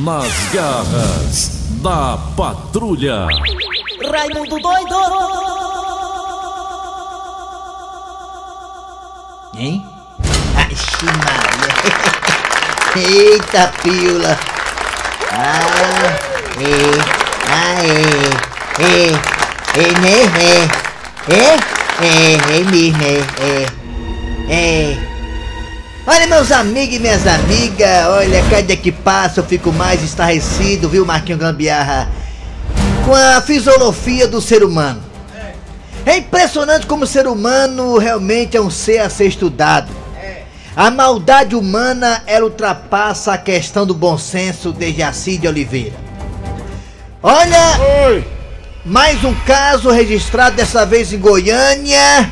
Nas 0.00 0.32
garras 0.54 1.68
da 1.82 2.16
patrulha. 2.34 3.26
Raimundo 4.10 4.58
doido! 4.58 4.96
Hein? 9.58 9.84
Axe 10.56 11.04
Maria! 11.04 11.74
Eita 12.96 13.72
pílula! 13.82 14.38
Ah, 15.32 15.60
é, 16.56 16.72
ah, 17.50 17.76
é, 17.84 18.00
é, 18.80 19.12
é, 19.76 19.88
né, 20.00 20.16
é, 20.40 20.64
é, 21.30 21.44
é, 22.06 22.58
é 22.58 22.64
mesmo, 22.64 23.02
é, 23.04 23.20
é, 24.48 25.04
é. 25.04 25.09
Olha, 26.12 26.26
meus 26.26 26.50
amigos 26.50 26.96
e 26.96 26.98
minhas 26.98 27.24
amigas, 27.24 28.06
olha, 28.08 28.42
cada 28.50 28.74
que 28.74 28.90
passa 28.90 29.38
eu 29.38 29.44
fico 29.44 29.72
mais 29.72 30.02
estarrecido, 30.02 30.88
viu, 30.88 31.06
Marquinho 31.06 31.38
Gambiarra? 31.38 32.08
Com 33.04 33.14
a 33.14 33.40
fisiologia 33.40 34.26
do 34.26 34.40
ser 34.40 34.64
humano. 34.64 35.00
É 36.04 36.16
impressionante 36.16 36.84
como 36.84 37.04
o 37.04 37.06
ser 37.06 37.28
humano 37.28 37.96
realmente 37.96 38.56
é 38.56 38.60
um 38.60 38.68
ser 38.68 38.98
a 38.98 39.08
ser 39.08 39.28
estudado. 39.28 39.88
A 40.74 40.90
maldade 40.90 41.54
humana, 41.54 42.24
ela 42.26 42.46
ultrapassa 42.46 43.34
a 43.34 43.38
questão 43.38 43.86
do 43.86 43.94
bom 43.94 44.18
senso 44.18 44.72
de 44.72 44.92
Jaci 44.92 45.38
de 45.38 45.46
Oliveira. 45.46 45.94
Olha, 47.22 47.78
Oi! 48.08 48.26
mais 48.84 49.22
um 49.22 49.34
caso 49.46 49.88
registrado 49.90 50.56
dessa 50.56 50.84
vez 50.84 51.12
em 51.12 51.20
Goiânia 51.20 52.28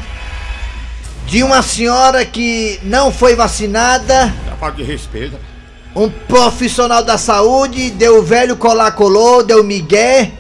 de 1.29 1.43
uma 1.43 1.61
senhora 1.61 2.25
que 2.25 2.81
não 2.83 3.13
foi 3.13 3.37
vacinada, 3.37 4.35
falta 4.59 4.79
de 4.79 4.83
respeito. 4.83 5.37
um 5.95 6.09
profissional 6.09 7.05
da 7.05 7.19
saúde 7.19 7.91
deu 7.91 8.19
o 8.19 8.23
velho 8.23 8.57
colar 8.57 8.93
colou, 8.93 9.45
deu 9.45 9.63
migué. 9.63 10.33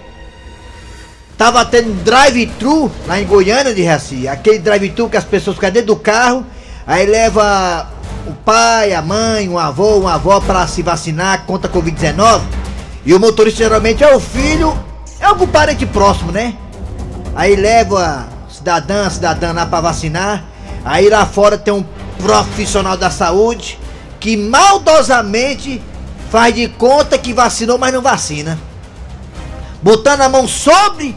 Tava 1.37 1.65
tendo 1.67 1.93
drive-thru 2.03 2.91
lá 3.07 3.21
em 3.21 3.27
Goiânia 3.27 3.75
de 3.75 3.85
Raci, 3.85 4.27
aquele 4.27 4.59
drive-thru 4.59 5.11
que 5.11 5.17
as 5.19 5.25
pessoas 5.25 5.57
ficam 5.57 5.71
dentro 5.71 5.89
do 5.89 5.97
carro, 5.97 6.45
aí 6.87 7.07
leva 7.07 7.87
o 8.27 8.33
pai, 8.33 8.95
a 8.95 9.03
mãe, 9.03 9.47
um 9.47 9.59
avô, 9.59 9.99
uma 9.99 10.15
avó 10.15 10.41
para 10.41 10.67
se 10.67 10.83
vacinar 10.83 11.45
contra 11.45 11.71
a 11.71 11.73
Covid-19. 11.73 12.41
E 13.05 13.13
o 13.13 13.21
motorista 13.21 13.59
geralmente 13.59 14.03
é 14.03 14.17
o 14.17 14.19
filho, 14.19 14.77
é 15.21 15.27
algum 15.27 15.47
parente 15.47 15.85
próximo, 15.85 16.33
né? 16.33 16.57
Aí 17.37 17.55
leva 17.55 18.27
cidadã, 18.51 19.09
cidadã 19.11 19.53
lá 19.53 19.67
pra 19.67 19.83
vacinar. 19.83 20.48
Aí 20.85 21.09
lá 21.09 21.27
fora 21.27 21.59
tem 21.59 21.73
um 21.73 21.85
profissional 22.19 22.97
da 22.97 23.11
saúde 23.11 23.79
que 24.19 24.37
maldosamente 24.37 25.81
faz 26.31 26.55
de 26.55 26.69
conta 26.69 27.17
que 27.19 27.33
vacinou, 27.33 27.79
mas 27.79 27.93
não 27.93 28.03
vacina. 28.03 28.59
Botando 29.83 30.23
a 30.23 30.29
mão 30.29 30.49
sobre 30.49 31.17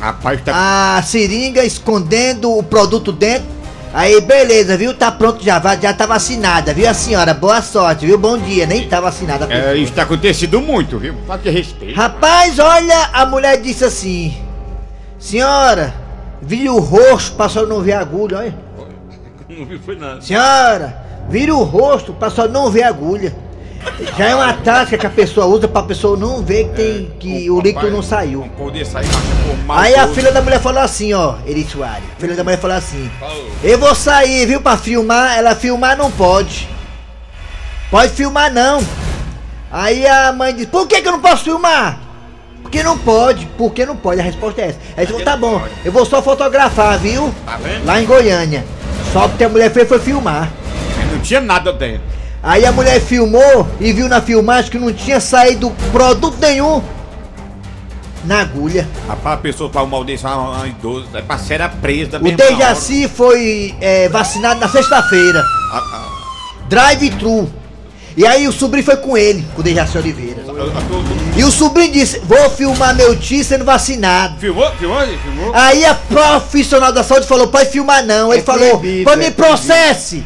Rapaz, 0.00 0.40
tá. 0.42 0.96
a 0.96 1.02
seringa, 1.02 1.64
escondendo 1.64 2.56
o 2.56 2.62
produto 2.62 3.12
dentro. 3.12 3.54
Aí, 3.92 4.20
beleza, 4.20 4.76
viu? 4.76 4.92
Tá 4.92 5.12
pronto 5.12 5.42
já, 5.42 5.60
já 5.80 5.94
tá 5.94 6.04
vacinada, 6.04 6.74
viu 6.74 6.88
a 6.88 6.94
senhora? 6.94 7.32
Boa 7.32 7.62
sorte, 7.62 8.04
viu? 8.06 8.18
Bom 8.18 8.36
dia, 8.36 8.66
nem 8.66 8.88
tá 8.88 9.00
vacinada. 9.00 9.46
É, 9.52 9.76
isso 9.76 9.92
tá 9.92 10.02
acontecido 10.02 10.60
muito, 10.60 10.98
viu? 10.98 11.14
Falta 11.26 11.44
de 11.44 11.50
respeito. 11.50 11.96
Rapaz, 11.96 12.58
olha, 12.58 13.10
a 13.12 13.24
mulher 13.24 13.60
disse 13.60 13.84
assim: 13.84 14.36
Senhora, 15.16 15.94
vire 16.44 16.68
o 16.68 16.78
rosto 16.78 17.36
pra 17.36 17.48
senhora 17.48 17.68
não 17.68 17.80
ver 17.80 17.92
a 17.92 18.00
agulha, 18.00 18.38
olha. 18.38 18.54
Não 19.48 19.66
vi 19.66 19.78
foi 19.78 19.96
nada. 19.96 20.20
Senhora, 20.20 21.04
vire 21.28 21.52
o 21.52 21.62
rosto 21.62 22.12
pra 22.12 22.30
senhora 22.30 22.52
não 22.52 22.70
ver 22.70 22.82
a 22.82 22.88
agulha. 22.88 23.34
Já 24.16 24.30
é 24.30 24.34
uma 24.34 24.52
tática 24.54 24.96
que 24.96 25.06
a 25.06 25.10
pessoa 25.10 25.46
usa 25.46 25.68
pra 25.68 25.82
pessoa 25.82 26.16
não 26.16 26.42
ver 26.42 26.70
que, 26.70 26.74
tem, 26.74 27.12
que 27.20 27.50
o 27.50 27.60
líquido 27.60 27.90
não 27.90 28.02
saiu. 28.02 28.40
Não 28.40 28.48
poder 28.48 28.84
sair 28.84 29.06
mal. 29.64 29.78
Aí 29.78 29.94
a 29.94 30.08
filha 30.08 30.32
da 30.32 30.40
mulher 30.40 30.60
falou 30.60 30.82
assim, 30.82 31.12
ó, 31.12 31.36
Eri 31.46 31.64
Soares. 31.64 32.04
A 32.16 32.20
filha 32.20 32.34
da 32.34 32.44
mulher 32.44 32.58
falou 32.58 32.76
assim: 32.76 33.10
Eu 33.62 33.78
vou 33.78 33.94
sair, 33.94 34.46
viu, 34.46 34.60
pra 34.60 34.76
filmar. 34.76 35.36
Ela 35.36 35.54
filmar 35.54 35.96
não 35.96 36.10
pode. 36.10 36.68
Pode 37.90 38.12
filmar 38.12 38.52
não. 38.52 38.82
Aí 39.70 40.06
a 40.06 40.32
mãe 40.32 40.54
disse: 40.54 40.68
Por 40.68 40.86
que, 40.86 41.00
que 41.00 41.08
eu 41.08 41.12
não 41.12 41.20
posso 41.20 41.44
filmar? 41.44 42.00
Porque 42.64 42.82
não 42.82 42.98
pode, 42.98 43.46
porque 43.56 43.86
não 43.86 43.94
pode. 43.96 44.20
A 44.20 44.24
resposta 44.24 44.60
é 44.62 44.68
essa. 44.70 44.78
Aí 44.96 45.06
falou: 45.06 45.22
Tá 45.22 45.36
bom, 45.36 45.62
eu 45.84 45.92
vou 45.92 46.04
só 46.04 46.20
fotografar, 46.20 46.98
viu? 46.98 47.32
Tá 47.46 47.56
vendo? 47.62 47.84
Lá 47.84 48.02
em 48.02 48.06
Goiânia. 48.06 48.64
Só 49.12 49.28
porque 49.28 49.44
a 49.44 49.48
mulher 49.48 49.70
fez 49.72 49.86
foi 49.88 50.00
filmar. 50.00 50.50
Não 51.12 51.20
tinha 51.20 51.40
nada 51.40 51.72
dentro. 51.72 52.02
Aí 52.42 52.66
a 52.66 52.72
mulher 52.72 53.00
filmou 53.00 53.68
e 53.78 53.92
viu 53.92 54.08
na 54.08 54.20
filmagem 54.20 54.70
que 54.70 54.78
não 54.78 54.92
tinha 54.92 55.20
saído 55.20 55.70
produto 55.92 56.36
nenhum 56.40 56.82
na 58.24 58.40
agulha. 58.40 58.88
Rapaz, 59.06 59.34
a 59.34 59.40
pessoa 59.40 59.70
pra 59.70 59.82
amaldiçoar 59.82 60.38
uma 60.38 60.66
idosa, 60.66 61.06
é 61.18 61.22
pra 61.22 61.38
ser 61.38 61.66
presa 61.80 62.18
O 62.18 62.22
mesmo. 62.22 62.36
Dejaci 62.38 63.06
foi 63.08 63.74
é, 63.80 64.08
vacinado 64.08 64.58
na 64.60 64.68
sexta-feira. 64.68 65.42
na 65.42 65.74
hora. 65.76 65.84
A- 65.84 65.96
a- 65.96 66.14
Drive-thru. 66.68 67.48
E 68.16 68.26
aí 68.26 68.48
o 68.48 68.52
sobrinho 68.52 68.84
foi 68.84 68.96
com 68.96 69.16
ele, 69.16 69.44
com 69.54 69.60
o 69.60 69.64
Dejaci 69.64 69.98
Oliveira. 69.98 70.43
E 71.36 71.44
o 71.44 71.50
sobrinho 71.50 71.92
disse: 71.92 72.20
Vou 72.24 72.48
filmar 72.50 72.94
meu 72.94 73.16
tio 73.16 73.44
sendo 73.44 73.64
vacinado. 73.64 74.36
Filmou? 74.38 74.70
Filmou? 74.78 75.00
Filmou? 75.22 75.52
Aí 75.54 75.84
a 75.84 75.94
profissional 75.94 76.92
da 76.92 77.02
saúde 77.02 77.26
falou: 77.26 77.48
Pode 77.48 77.70
filmar 77.70 78.04
não. 78.04 78.32
Ele 78.32 78.40
É 78.42 78.44
falou: 78.44 78.78
proibido, 78.78 79.04
Pode 79.04 79.18
me 79.18 79.26
é 79.26 79.30
processe. 79.30 80.24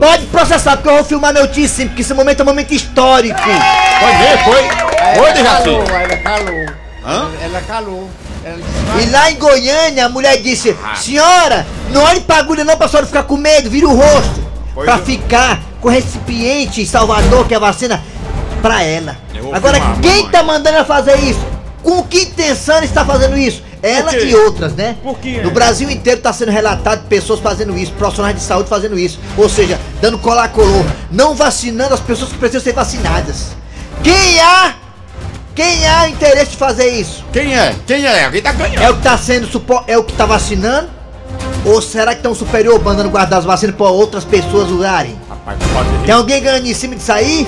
Pode 0.00 0.26
processar, 0.26 0.76
porque 0.76 0.88
eu 0.88 0.94
vou 0.94 1.04
filmar 1.04 1.32
meu 1.32 1.46
tio 1.46 1.68
sim, 1.68 1.86
porque 1.86 2.02
esse 2.02 2.12
momento 2.12 2.40
é 2.40 2.42
um 2.42 2.46
momento 2.46 2.74
histórico. 2.74 3.38
Foi 3.40 4.12
ver, 4.16 4.44
foi? 4.44 5.14
Foi, 5.14 5.32
Dejaci? 5.32 5.62
calou, 5.64 5.82
ela 5.84 6.16
calou. 6.16 6.66
Hã? 7.06 7.30
Ela 7.40 7.60
calou. 7.60 8.10
Ela 8.44 8.58
E 9.00 9.06
lá 9.10 9.30
em 9.30 9.36
Goiânia 9.36 10.06
a 10.06 10.08
mulher 10.08 10.36
disse: 10.42 10.76
Senhora, 10.96 11.64
não 11.90 12.02
olhe 12.02 12.20
pra 12.22 12.38
agulha 12.38 12.64
não 12.64 12.76
pra 12.76 12.88
senhora 12.88 13.06
ficar 13.06 13.22
com 13.22 13.36
medo, 13.36 13.70
vira 13.70 13.86
o 13.86 13.94
rosto. 13.94 14.48
Pois 14.74 14.84
pra 14.84 14.98
eu- 14.98 15.04
ficar 15.04 15.60
com 15.80 15.88
recipiente 15.88 16.80
em 16.82 16.86
Salvador, 16.86 17.46
que 17.46 17.54
é 17.54 17.56
a 17.56 17.60
vacina, 17.60 18.02
pra 18.58 18.82
ela. 18.82 19.16
Agora, 19.52 19.74
filmar, 19.74 20.00
quem 20.00 20.16
mamãe. 20.16 20.30
tá 20.30 20.42
mandando 20.42 20.76
ela 20.76 20.84
fazer 20.84 21.16
isso? 21.20 21.40
Com 21.82 22.02
que 22.02 22.22
intenção 22.22 22.76
ela 22.76 22.84
está 22.84 23.04
fazendo 23.04 23.36
isso? 23.36 23.62
Ela 23.82 24.16
e 24.16 24.34
outras, 24.34 24.74
né? 24.74 24.96
Por 25.02 25.18
quê? 25.18 25.40
No 25.42 25.50
Brasil 25.50 25.88
inteiro 25.90 26.20
tá 26.20 26.32
sendo 26.32 26.50
relatado 26.50 27.06
pessoas 27.06 27.38
fazendo 27.38 27.78
isso, 27.78 27.92
profissionais 27.92 28.34
de 28.34 28.42
saúde 28.42 28.68
fazendo 28.68 28.98
isso. 28.98 29.20
Ou 29.36 29.48
seja, 29.48 29.78
dando 30.00 30.18
colar 30.18 30.48
color, 30.48 30.84
não 31.10 31.34
vacinando 31.34 31.94
as 31.94 32.00
pessoas 32.00 32.32
que 32.32 32.38
precisam 32.38 32.62
ser 32.62 32.72
vacinadas. 32.72 33.56
Quem 34.02 34.40
há? 34.40 34.74
Quem 35.54 35.86
há 35.86 36.08
interesse 36.08 36.52
de 36.52 36.56
fazer 36.56 36.88
isso? 36.88 37.24
Quem 37.32 37.56
é? 37.56 37.74
Quem 37.86 38.04
é? 38.04 38.24
Alguém 38.24 38.42
tá 38.42 38.52
ganhando. 38.52 38.82
É 38.82 38.90
o 38.90 38.96
que 38.96 39.02
tá 39.02 39.16
sendo 39.16 39.46
supo... 39.46 39.82
é 39.86 39.96
o 39.96 40.04
que 40.04 40.12
tá 40.12 40.26
vacinando? 40.26 40.88
Ou 41.64 41.82
será 41.82 42.14
que 42.14 42.22
tem 42.22 42.30
um 42.30 42.34
superior 42.34 42.82
mandando 42.82 43.10
guardar 43.10 43.40
as 43.40 43.44
vacinas 43.44 43.74
para 43.74 43.88
outras 43.88 44.24
pessoas 44.24 44.70
usarem? 44.70 45.18
Rapaz, 45.28 45.58
pode 45.72 45.88
Tem 46.04 46.14
alguém 46.14 46.42
ganhando 46.42 46.66
em 46.66 46.74
cima 46.74 46.94
disso 46.94 47.12
aí? 47.12 47.46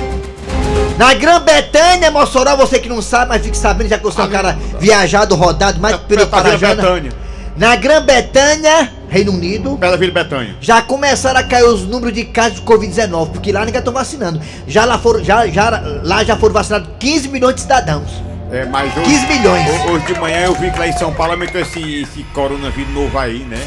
Na 1.00 1.14
Grã-Bretanha, 1.14 2.10
Mossoró, 2.10 2.54
você 2.56 2.78
que 2.78 2.86
não 2.86 3.00
sabe, 3.00 3.30
mas 3.30 3.42
fique 3.42 3.56
sabendo, 3.56 3.88
já 3.88 3.96
que 3.96 4.04
você 4.04 4.20
é 4.20 4.24
um 4.24 4.28
cara 4.28 4.58
viajado, 4.78 5.34
rodado, 5.34 5.80
mais 5.80 5.96
pelo 5.96 6.20
Vila 6.20 6.26
Parajana. 6.26 6.74
Betânia. 6.74 7.12
Na 7.56 7.74
Grã-Bretanha, 7.74 8.92
Reino 9.08 9.32
Unido, 9.32 9.76
Bela 9.78 9.96
Vila 9.96 10.12
Betânia. 10.12 10.54
já 10.60 10.82
começaram 10.82 11.40
a 11.40 11.42
cair 11.42 11.64
os 11.64 11.86
números 11.86 12.12
de 12.14 12.26
casos 12.26 12.56
de 12.56 12.66
Covid-19, 12.66 13.30
porque 13.30 13.50
lá 13.50 13.64
ninguém 13.64 13.78
estão 13.78 13.94
vacinando. 13.94 14.42
Já 14.66 14.84
lá, 14.84 14.98
foram, 14.98 15.24
já, 15.24 15.46
já, 15.46 15.82
lá 16.04 16.22
já 16.22 16.36
foram 16.36 16.52
vacinados 16.52 16.90
15 16.98 17.28
milhões 17.28 17.54
de 17.54 17.62
cidadãos. 17.62 18.10
É, 18.52 18.66
mas 18.66 18.94
hoje, 18.94 19.06
15 19.10 19.26
milhões. 19.26 19.66
ho- 19.70 19.92
Hoje 19.92 20.04
de 20.04 20.20
manhã 20.20 20.40
eu 20.40 20.54
vi 20.54 20.70
que 20.70 20.78
lá 20.78 20.86
em 20.86 20.92
São 20.92 21.14
Paulo 21.14 21.32
aumentou 21.32 21.60
esse, 21.62 22.02
esse 22.02 22.24
coronavírus 22.34 22.92
novo 22.92 23.18
aí, 23.18 23.38
né? 23.48 23.60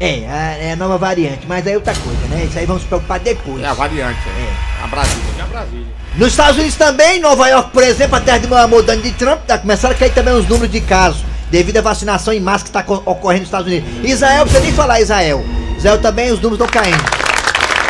É, 0.00 0.26
a, 0.28 0.56
é 0.58 0.72
a 0.72 0.76
nova 0.76 0.98
variante, 0.98 1.46
mas 1.46 1.66
aí 1.66 1.72
é 1.72 1.76
outra 1.76 1.94
coisa, 1.94 2.18
né? 2.28 2.44
Isso 2.48 2.58
aí 2.58 2.66
vamos 2.66 2.82
se 2.82 2.88
preocupar 2.88 3.20
depois. 3.20 3.62
É 3.62 3.66
a 3.66 3.74
variante, 3.74 4.18
é. 4.28 4.84
A 4.84 4.86
Brasília, 4.88 5.22
é 5.38 5.42
a 5.42 5.46
Brasília. 5.46 5.86
Nos 6.16 6.28
Estados 6.28 6.56
Unidos 6.56 6.76
também, 6.76 7.20
Nova 7.20 7.48
York, 7.48 7.70
por 7.70 7.82
exemplo, 7.82 8.16
a 8.16 8.20
terra 8.20 8.38
de 8.38 8.46
meu 8.48 8.58
amor 8.58 8.82
Donald 8.82 9.10
Trump, 9.12 9.40
tá 9.46 9.56
começaram 9.58 9.94
a 9.94 9.98
cair 9.98 10.12
também 10.12 10.34
os 10.34 10.46
números 10.48 10.70
de 10.70 10.80
casos 10.80 11.24
devido 11.50 11.76
à 11.76 11.80
vacinação 11.80 12.32
em 12.34 12.40
massa 12.40 12.64
que 12.64 12.70
está 12.70 12.82
co- 12.82 13.02
ocorrendo 13.06 13.40
nos 13.42 13.48
Estados 13.48 13.66
Unidos. 13.68 13.88
Israel, 14.02 14.38
não 14.38 14.42
precisa 14.44 14.64
nem 14.64 14.72
falar 14.72 15.00
Israel. 15.00 15.44
Israel 15.76 15.98
também, 16.00 16.32
os 16.32 16.40
números 16.40 16.64
estão 16.64 16.82
caindo. 16.82 17.04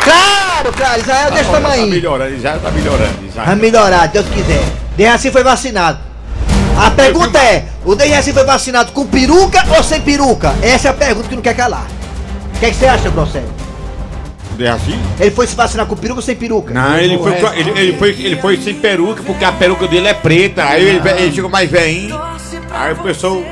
Claro, 0.03 0.71
claro, 0.73 1.01
Israel 1.01 1.31
desse 1.31 1.45
Tá 1.45 1.51
tamanho. 1.53 1.87
melhorando, 1.87 2.39
já 2.39 2.57
tá 2.59 2.69
melhorando. 2.71 3.13
Já. 3.35 3.43
Vai 3.43 3.55
melhorar, 3.55 4.07
Deus 4.07 4.27
quiser. 4.29 4.63
Dejaci 4.95 5.31
foi 5.31 5.43
vacinado. 5.43 5.97
A 6.77 6.91
pergunta 6.91 7.39
é, 7.39 7.65
o 7.85 7.95
Dejaci 7.95 8.31
foi 8.33 8.43
vacinado 8.43 8.91
com 8.91 9.05
peruca 9.07 9.63
ou 9.75 9.83
sem 9.83 10.01
peruca? 10.01 10.53
Essa 10.61 10.89
é 10.89 10.91
a 10.91 10.93
pergunta 10.93 11.27
que 11.29 11.35
não 11.35 11.41
quer 11.41 11.55
calar 11.55 11.87
que, 12.65 12.69
é 12.69 12.71
que 12.71 12.75
você 12.77 12.85
acha, 12.87 13.09
Glaucélio? 13.09 13.49
É 14.57 14.69
assim? 14.69 14.99
Ele 15.19 15.31
foi 15.31 15.47
se 15.47 15.55
vacinar 15.55 15.85
com 15.85 15.95
peruca 15.95 16.19
ou 16.19 16.21
sem 16.21 16.35
peruca? 16.35 16.73
Não, 16.73 16.97
ele 16.97 17.17
foi, 17.17 17.33
é 17.33 17.59
ele, 17.59 17.69
assim. 17.71 17.79
ele, 17.79 17.97
foi, 17.97 18.09
ele 18.09 18.35
foi 18.37 18.57
sem 18.57 18.73
peruca, 18.75 19.21
porque 19.21 19.43
a 19.43 19.51
peruca 19.51 19.87
dele 19.87 20.07
é 20.07 20.13
preta. 20.13 20.63
Aí 20.63 20.83
ele, 20.83 21.09
ele 21.09 21.31
chegou 21.33 21.49
mais 21.49 21.69
velhinho. 21.69 22.19
Aí 22.71 22.93
o 22.93 22.97
pessoal 22.97 23.43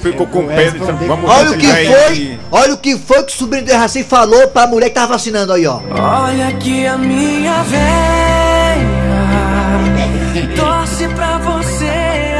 ficou 0.00 0.26
com 0.26 0.50
é 0.50 0.70
pena. 0.70 0.92
Vamos 0.92 1.30
olha 1.30 1.50
o 1.50 1.58
que 1.58 1.66
foi, 1.66 2.38
olha 2.50 2.74
o 2.74 2.78
que 2.78 2.96
foi 2.96 3.22
que 3.24 3.32
o 3.32 3.36
sobrinho 3.36 3.66
do 3.66 3.72
Erracim 3.72 4.04
falou 4.04 4.48
pra 4.48 4.66
mulher 4.68 4.88
que 4.88 4.94
tava 4.94 5.14
vacinando 5.14 5.52
aí, 5.52 5.66
ó. 5.66 5.80
Olha 5.90 6.52
que 6.52 6.86
a 6.86 6.96
minha 6.96 7.62
velha 7.64 8.06
torce 10.54 11.08
pra 11.08 11.38
você 11.38 11.90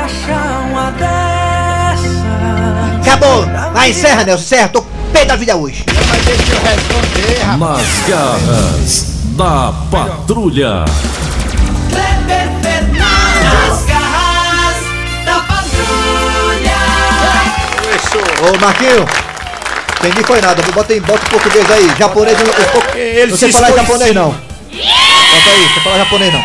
achar 0.05 0.69
uma 0.71 0.93
dessa. 0.93 2.07
Acabou! 3.03 3.47
Vai, 3.73 3.91
encerra, 3.91 4.25
Nelson, 4.25 4.45
encerra. 4.45 4.69
Tô 4.69 4.96
pé 5.17 5.25
da 5.25 5.37
vida 5.37 5.57
hoje. 5.57 5.83
Mas 6.11 6.25
deixa 6.25 6.53
eu 6.53 6.61
responder, 6.61 7.39
rapaz. 7.43 7.79
Nas 7.79 8.09
garras 8.09 9.07
da 9.37 9.73
patrulha. 9.91 10.85
Kleber 11.89 12.51
Fernandes. 12.63 13.45
Nas 13.45 13.85
garras 13.87 14.77
da 15.25 15.41
patrulha. 15.41 16.77
Ô, 18.43 18.61
Marquinho. 18.61 19.09
Entendi 20.01 20.27
foi 20.27 20.41
nada. 20.43 20.63
Bota 20.73 20.95
em 20.95 21.01
bota 21.01 21.27
português 21.31 21.71
aí. 21.71 21.91
Japonês, 21.99 22.37
eu, 22.95 23.29
não 23.29 23.37
sei 23.37 23.51
se 23.51 23.59
falar 23.59 23.75
japonês 23.75 24.15
não. 24.15 24.31
Bota 24.31 25.51
aí, 25.51 25.69
você 25.73 25.81
fala 25.81 25.99
japonês 25.99 26.33
não. 26.33 26.45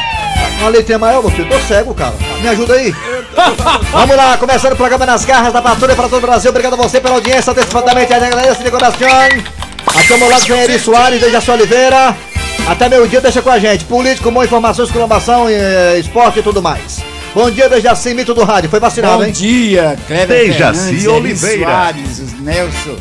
Uma 0.59 0.69
letrinha 0.69 0.99
maior, 0.99 1.21
meu 1.21 1.31
filho. 1.31 1.49
Tô 1.49 1.59
cego, 1.67 1.93
cara. 1.93 2.13
Me 2.41 2.47
ajuda 2.47 2.73
aí. 2.75 2.95
Vamos 3.91 4.15
lá, 4.15 4.37
começando 4.37 4.73
o 4.73 4.75
programa 4.75 5.05
Nas 5.05 5.25
Garras 5.25 5.53
da 5.53 5.61
Patrulha 5.61 5.95
para 5.95 6.07
todo 6.09 6.17
o 6.17 6.21
Brasil. 6.21 6.49
Obrigado 6.49 6.73
a 6.73 6.77
você 6.77 6.99
pela 6.99 7.15
audiência, 7.15 7.51
antecipadamente. 7.51 8.13
Agradeço 8.13 8.63
de 8.63 8.71
coração. 8.71 9.07
Aqui 9.87 10.13
ao 10.13 10.19
meu 10.19 10.29
lado, 10.29 10.53
Eri 10.53 10.79
Soares, 10.79 11.19
Dejaci 11.21 11.51
Oliveira. 11.51 12.15
Até 12.67 12.87
meio 12.89 13.07
dia, 13.07 13.21
deixa 13.21 13.41
com 13.41 13.49
a 13.49 13.59
gente. 13.59 13.85
Político, 13.85 14.29
boa 14.31 14.45
informação, 14.45 14.85
exclamação, 14.85 15.49
eh, 15.49 15.97
esporte 15.99 16.39
e 16.39 16.43
tudo 16.43 16.61
mais. 16.61 16.99
Bom 17.33 17.49
dia, 17.49 17.67
Dejaci, 17.69 18.13
mito 18.13 18.33
do 18.33 18.43
rádio. 18.43 18.69
Foi 18.69 18.79
vacinado, 18.79 19.17
Bom 19.17 19.23
hein? 19.23 19.31
dia, 19.31 19.97
Cleber 20.07 20.27
Dejaci 20.27 20.79
Fernandes, 20.79 21.03
Eri 21.05 21.07
Oliveira. 21.07 21.65
Soares, 21.65 22.39
Nelson, 22.39 22.97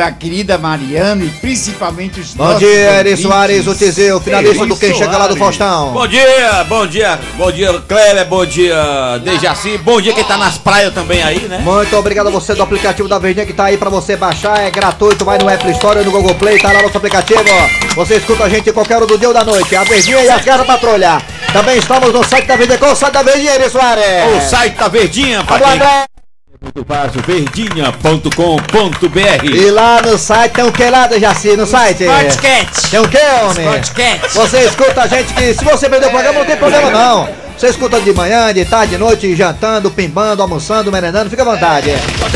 a 0.00 0.10
querida 0.10 0.58
Mariana 0.58 1.24
e 1.24 1.28
principalmente 1.28 2.20
os 2.20 2.34
Bom 2.34 2.54
dia, 2.56 2.68
Eri. 2.68 3.16
Soares, 3.16 3.66
o 3.66 3.74
Tizeu, 3.74 4.20
finalista 4.20 4.62
Eri 4.62 4.68
do 4.68 4.76
Quem 4.76 4.94
Chega 4.94 5.16
lá 5.16 5.26
do 5.26 5.36
Soares. 5.36 5.56
Faustão. 5.58 5.92
Bom 5.92 6.06
dia, 6.06 6.64
bom 6.68 6.86
dia, 6.86 7.18
bom 7.36 7.52
dia, 7.52 7.72
Kleber, 7.88 8.26
bom 8.26 8.44
dia, 8.46 9.18
Dejaci, 9.22 9.78
bom 9.78 10.00
dia 10.00 10.12
quem 10.12 10.24
tá 10.24 10.36
nas 10.36 10.58
praias 10.58 10.92
também 10.92 11.22
aí, 11.22 11.40
né? 11.40 11.58
Muito 11.58 11.96
obrigado 11.96 12.26
a 12.28 12.30
você 12.30 12.54
do 12.54 12.62
aplicativo 12.62 13.08
da 13.08 13.18
Verdinha 13.18 13.46
que 13.46 13.52
tá 13.52 13.64
aí 13.66 13.76
pra 13.76 13.90
você 13.90 14.16
baixar, 14.16 14.60
é 14.60 14.70
gratuito, 14.70 15.24
vai 15.24 15.38
no 15.38 15.48
Apple 15.48 15.70
Store 15.72 15.98
ou 15.98 16.04
no 16.04 16.10
Google 16.10 16.34
Play, 16.34 16.58
tá 16.58 16.68
lá 16.68 16.78
no 16.78 16.82
nosso 16.84 16.96
aplicativo. 16.96 17.42
Você 17.94 18.16
escuta 18.16 18.44
a 18.44 18.48
gente 18.48 18.68
em 18.68 18.72
qualquer 18.72 18.96
hora 18.96 19.06
do 19.06 19.18
dia 19.18 19.28
ou 19.28 19.34
da 19.34 19.44
noite, 19.44 19.74
a 19.74 19.84
Verdinha 19.84 20.22
e 20.22 20.28
as 20.28 20.44
Garras 20.44 20.66
Patrulha. 20.66 21.18
Também 21.52 21.78
estamos 21.78 22.12
no 22.12 22.24
site 22.24 22.46
da 22.46 22.56
Verdinha, 22.56 22.78
qual 22.78 22.92
o 22.92 22.96
site 22.96 23.12
da 23.12 23.22
Verdinha, 23.22 23.54
Eri 23.54 23.70
Soares? 23.70 24.04
O 24.36 24.40
site 24.48 24.76
da 24.76 24.88
Verdinha, 24.88 25.44
pra 25.44 25.58
quem 25.58 25.78
fácil, 25.78 26.06
verdinha.com.br. 27.26 29.44
E 29.44 29.70
lá 29.70 30.02
no 30.02 30.18
site 30.18 30.52
tem 30.52 30.64
o 30.64 30.72
que 30.72 30.88
lá, 30.88 31.06
Dejaci, 31.06 31.56
no 31.56 31.66
site? 31.66 32.04
Podcast. 32.04 32.90
Tem 32.90 33.00
o 33.00 33.08
que, 33.08 33.18
homem? 33.18 33.68
Podcast. 33.68 34.34
Você 34.34 34.58
escuta 34.64 35.02
a 35.02 35.06
gente 35.06 35.32
que, 35.34 35.54
se 35.54 35.64
você 35.64 35.88
perder 35.88 36.06
o 36.06 36.10
programa, 36.10 36.40
não 36.40 36.46
tem 36.46 36.56
problema 36.56 36.90
não. 36.90 37.28
Você 37.56 37.68
escuta 37.68 38.00
de 38.00 38.12
manhã, 38.12 38.52
de 38.52 38.64
tarde, 38.66 38.92
de 38.92 38.98
noite, 38.98 39.34
jantando, 39.34 39.90
pimbando, 39.90 40.42
almoçando, 40.42 40.92
merendando, 40.92 41.30
fica 41.30 41.42
à 41.42 41.46
vontade. 41.46 41.90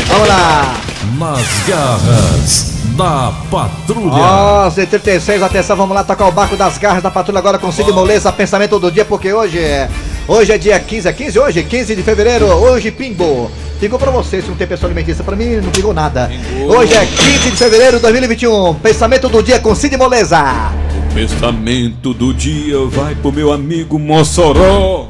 Vamos 0.07 0.27
lá. 0.27 0.75
Nas 1.19 1.47
garras 1.67 2.71
da 2.97 3.31
patrulha. 3.49 4.09
Nossa, 4.09 4.85
36, 4.85 5.43
atenção, 5.43 5.75
vamos 5.75 5.95
lá 5.95 6.03
tocar 6.03 6.27
o 6.27 6.31
barco 6.31 6.55
das 6.55 6.77
garras 6.77 7.03
da 7.03 7.11
patrulha 7.11 7.39
agora 7.39 7.59
com 7.59 7.71
Cid 7.71 7.91
Moleza, 7.91 8.31
pensamento 8.31 8.79
do 8.79 8.91
dia, 8.91 9.05
porque 9.05 9.31
hoje 9.31 9.59
é. 9.59 9.87
Hoje 10.27 10.53
é 10.53 10.57
dia 10.57 10.79
15, 10.79 11.07
é 11.07 11.13
15 11.13 11.39
hoje? 11.39 11.63
15 11.63 11.95
de 11.95 12.03
fevereiro, 12.03 12.45
hoje 12.45 12.91
pingou. 12.91 13.51
Pingou 13.81 13.97
pra 13.97 14.11
você, 14.11 14.43
se 14.43 14.47
não 14.47 14.55
tem 14.55 14.67
pessoa 14.67 14.87
alimentícia, 14.87 15.23
pra 15.23 15.35
mim 15.35 15.55
não 15.55 15.71
pingou 15.71 15.91
nada. 15.91 16.31
Hoje 16.67 16.93
é 16.93 17.03
15 17.03 17.49
de 17.49 17.57
fevereiro 17.57 17.95
de 17.95 18.03
2021, 18.03 18.75
pensamento 18.75 19.27
do 19.27 19.41
dia 19.41 19.59
com 19.59 19.73
Cid 19.73 19.97
Moleza. 19.97 20.71
Pensamento 21.15 22.13
do 22.13 22.31
dia 22.31 22.77
vai 22.85 23.15
pro 23.15 23.31
meu 23.31 23.51
amigo 23.51 23.97
Mossoró. 23.97 25.07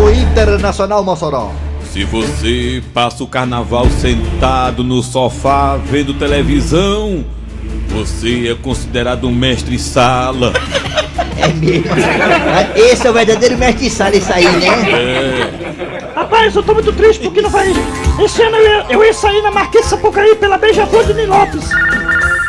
O 0.00 0.08
Internacional 0.08 1.02
Mossoró. 1.02 1.50
Se 1.92 2.04
você 2.04 2.80
passa 2.94 3.24
o 3.24 3.26
carnaval 3.26 3.90
sentado 3.90 4.84
no 4.84 5.02
sofá 5.02 5.76
vendo 5.76 6.14
televisão, 6.14 7.24
você 7.88 8.50
é 8.52 8.54
considerado 8.54 9.26
um 9.26 9.34
mestre 9.34 9.80
sala. 9.80 10.52
É 11.34 11.48
mesmo. 11.48 11.90
Esse 12.76 13.06
é 13.06 13.10
o 13.10 13.12
verdadeiro 13.12 13.58
mestre 13.58 13.90
sala, 13.90 14.14
isso 14.14 14.32
aí, 14.32 14.44
né? 14.44 15.91
Rapaz, 16.32 16.56
eu 16.56 16.62
tô 16.62 16.72
muito 16.72 16.90
triste 16.94 17.22
porque 17.22 17.42
não 17.42 17.50
vai. 17.50 17.70
Esse 18.18 18.42
ano 18.42 18.56
eu 18.56 18.62
ia, 18.62 18.86
eu 18.88 19.04
ia 19.04 19.12
sair 19.12 19.42
na 19.42 19.50
Marquês 19.50 19.84
de 19.84 19.90
Sapucaí 19.90 20.34
pela 20.36 20.56
Beija-Flor 20.56 21.04
de 21.04 21.26
Lopes. 21.26 21.68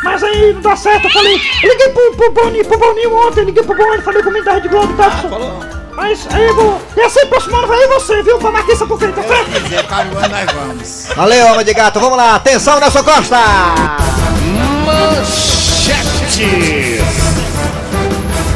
Mas 0.02 0.22
aí 0.22 0.54
não 0.54 0.62
dá 0.62 0.74
certo, 0.74 1.04
eu 1.04 1.10
falei. 1.10 1.38
Eu 1.62 1.70
liguei 1.70 1.90
pro, 1.90 2.16
pro 2.16 2.32
Boninho, 2.32 2.64
pro 2.64 2.78
Boninho 2.78 3.14
ontem, 3.14 3.44
liguei 3.44 3.62
pro 3.62 3.76
Boninho, 3.76 4.00
falei 4.00 4.22
comigo 4.22 4.42
da 4.42 4.54
Rede 4.54 4.68
Globo 4.68 4.90
e 4.90 4.96
tal. 4.96 5.60
Mas 5.92 6.26
aí 6.30 6.46
eu 6.46 6.54
vou. 6.56 6.80
E 6.96 7.00
assim, 7.02 7.26
próximo 7.26 7.56
ano 7.56 7.66
vai 7.66 7.86
você, 7.88 8.22
viu? 8.22 8.38
Pra 8.38 8.50
Marquês 8.52 8.78
de 8.78 8.84
Sapucaí, 8.84 9.12
tá 9.12 9.22
certo? 9.22 9.52
Se 9.52 9.60
quiser, 9.60 9.86
Caruana, 9.86 10.28
nós 10.28 10.52
vamos. 10.52 11.08
Valeu, 11.14 11.46
homem 11.48 11.64
de 11.66 11.74
gato, 11.74 12.00
vamos 12.00 12.16
lá, 12.16 12.36
atenção, 12.36 12.80
Nelson 12.80 13.04
Costa! 13.04 13.36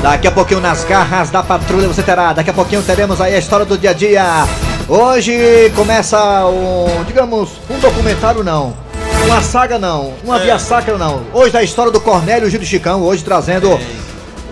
Daqui 0.01 0.27
a 0.27 0.31
pouquinho 0.31 0.61
nas 0.61 0.85
garras 0.85 1.29
da 1.29 1.43
patrulha 1.43 1.87
você 1.87 2.03
terá. 2.03 2.33
Daqui 2.33 2.49
a 2.49 2.55
pouquinho 2.55 2.83
teremos 2.83 3.21
aí 3.21 3.35
a 3.35 3.39
história 3.39 3.67
do 3.67 3.77
dia 3.77 3.91
a 3.91 3.93
dia. 3.93 4.25
Hoje 4.89 5.71
começa 5.77 6.47
um, 6.47 7.05
digamos, 7.05 7.51
um 7.69 7.79
documentário 7.79 8.43
não. 8.43 8.75
Uma 9.27 9.43
saga 9.43 9.79
não, 9.79 10.15
uma 10.25 10.39
via 10.39 10.59
sacra 10.59 10.97
não. 10.97 11.25
Hoje 11.35 11.55
é 11.55 11.61
a 11.61 11.63
história 11.63 11.93
do 11.93 12.01
Cornélio 12.01 12.49
Gil 12.49 12.59
de 12.59 12.65
Chicão, 12.65 13.03
hoje 13.03 13.23
trazendo 13.23 13.79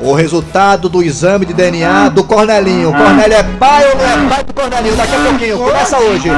o 0.03 0.12
resultado 0.12 0.91
do 0.91 1.03
exame 1.03 1.47
de 1.47 1.55
DNA 1.55 2.11
do 2.11 2.23
Cornelinho. 2.23 2.91
O 2.91 2.93
Cornélio 2.93 3.35
é 3.35 3.43
pai 3.43 3.88
ou 3.88 3.97
não 3.97 4.05
é 4.05 4.29
pai 4.29 4.44
do 4.44 4.53
Cornelinho? 4.53 4.94
Daqui 4.94 5.15
a 5.15 5.19
pouquinho, 5.21 5.56
começa 5.56 5.99
hoje. 5.99 6.29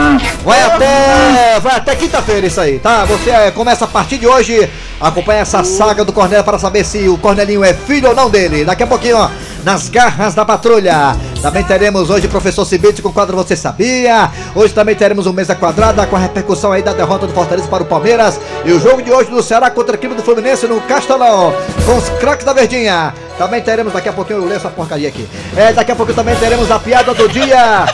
Vai 0.45 0.63
até, 0.63 1.61
vai 1.61 1.75
até 1.75 1.97
quinta-feira 1.97 2.47
isso 2.47 2.61
aí, 2.61 2.79
tá? 2.79 3.05
Você 3.05 3.31
é, 3.31 3.51
começa 3.51 3.85
a 3.85 3.89
partir 3.89 4.19
de 4.19 4.29
hoje, 4.29 4.71
acompanha 5.01 5.41
essa 5.41 5.65
saga 5.65 6.05
do 6.05 6.13
Cornélio 6.13 6.45
para 6.45 6.59
saber 6.59 6.85
se 6.85 7.09
o 7.09 7.19
Cornelinho 7.19 7.65
é 7.65 7.75
filho 7.75 8.11
ou 8.11 8.15
não 8.15 8.31
dele. 8.31 8.65
Daqui 8.65 8.85
a 8.85 8.87
pouquinho, 8.87 9.17
ó, 9.17 9.29
nas 9.65 9.89
garras 9.89 10.37
da 10.37 10.45
patrulha. 10.45 11.17
Também 11.41 11.63
teremos 11.63 12.11
hoje 12.11 12.27
o 12.27 12.29
professor 12.29 12.65
Cibite 12.65 13.01
com 13.01 13.11
o 13.11 13.13
quadro 13.13 13.37
Você 13.37 13.55
Sabia. 13.55 14.31
Hoje 14.55 14.75
também 14.75 14.97
teremos 14.97 15.27
o 15.27 15.33
Mesa 15.33 15.55
Quadrada 15.55 16.05
com 16.07 16.17
a 16.17 16.19
repercussão 16.19 16.73
aí 16.73 16.83
da 16.83 16.93
derrota 16.93 17.27
do 17.27 17.33
Fortaleza 17.33 17.69
para 17.69 17.83
o 17.83 17.87
Palmeiras. 17.87 18.41
E 18.65 18.73
o 18.73 18.81
jogo 18.81 19.03
de 19.03 19.13
hoje 19.13 19.31
do 19.31 19.43
Ceará 19.43 19.71
contra 19.71 19.95
a 19.95 19.97
equipe 19.97 20.15
do 20.15 20.23
Fluminense 20.23 20.67
no 20.67 20.81
Castelão, 20.83 21.55
com 21.87 21.97
os 21.97 22.09
craques 22.21 22.45
da 22.45 22.53
Verdinha. 22.53 23.15
Também 23.39 23.63
teremos, 23.63 23.93
daqui 23.93 24.09
a 24.09 24.13
pouquinho 24.13 24.41
eu 24.41 24.45
leio 24.47 24.57
essa 24.57 24.69
porcaria 24.69 25.09
aqui. 25.09 25.29
É, 25.57 25.73
daqui 25.73 25.93
a 25.93 25.97
pouco 25.97 26.13
também 26.13 26.35
teremos 26.37 26.71
a 26.73 26.79
piada 26.79 27.15
do 27.15 27.29
dia. 27.29 27.87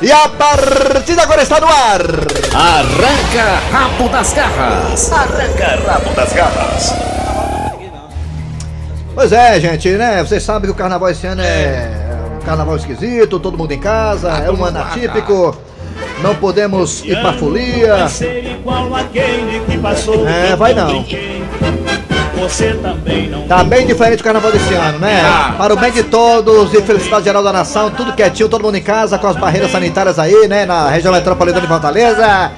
E 0.00 0.10
a 0.10 0.28
partida 0.28 1.22
agora 1.22 1.42
está 1.42 1.60
no 1.60 1.66
ar. 1.66 2.00
Arranca 2.54 3.60
rabo 3.70 4.08
das 4.08 4.32
garras. 4.32 5.12
Arranca 5.12 5.78
rabo 5.86 6.14
das 6.14 6.32
garras. 6.32 6.94
Pois 9.14 9.32
é, 9.32 9.60
gente, 9.60 9.88
né? 9.90 10.24
Vocês 10.24 10.42
sabem 10.42 10.62
que 10.62 10.72
o 10.72 10.74
carnaval 10.74 11.08
esse 11.08 11.24
ano 11.26 11.40
é 11.40 12.03
um 12.03 12.03
carnaval 12.44 12.76
esquisito, 12.76 13.40
todo 13.40 13.58
mundo 13.58 13.72
em 13.72 13.78
casa, 13.78 14.30
é 14.30 14.50
um 14.50 14.64
ano 14.64 14.80
atípico. 14.80 15.56
Não 16.22 16.34
podemos 16.34 17.04
ir 17.04 17.20
pra 17.20 17.32
folia. 17.32 18.08
ser 18.08 18.58
igual 18.58 18.94
aquele 18.94 19.60
que 19.60 19.78
passou. 19.78 20.26
É, 20.26 20.56
vai 20.56 20.74
não. 20.74 21.04
Você 22.38 22.74
também 22.74 23.28
não. 23.28 23.42
Tá 23.46 23.62
bem 23.62 23.86
diferente 23.86 24.20
o 24.20 24.24
carnaval 24.24 24.52
desse 24.52 24.74
ano, 24.74 24.98
né? 24.98 25.22
Para 25.56 25.72
o 25.72 25.76
bem 25.76 25.92
de 25.92 26.02
todos 26.02 26.74
e 26.74 26.82
felicidade 26.82 27.24
geral 27.24 27.42
da 27.42 27.52
nação, 27.52 27.90
tudo 27.90 28.12
quietinho, 28.12 28.48
todo 28.48 28.62
mundo 28.62 28.76
em 28.76 28.82
casa, 28.82 29.18
com 29.18 29.26
as 29.26 29.36
barreiras 29.36 29.70
sanitárias 29.70 30.18
aí, 30.18 30.48
né? 30.48 30.66
Na 30.66 30.90
região 30.90 31.12
metropolitana 31.12 31.62
de 31.62 31.68
Fortaleza. 31.68 32.52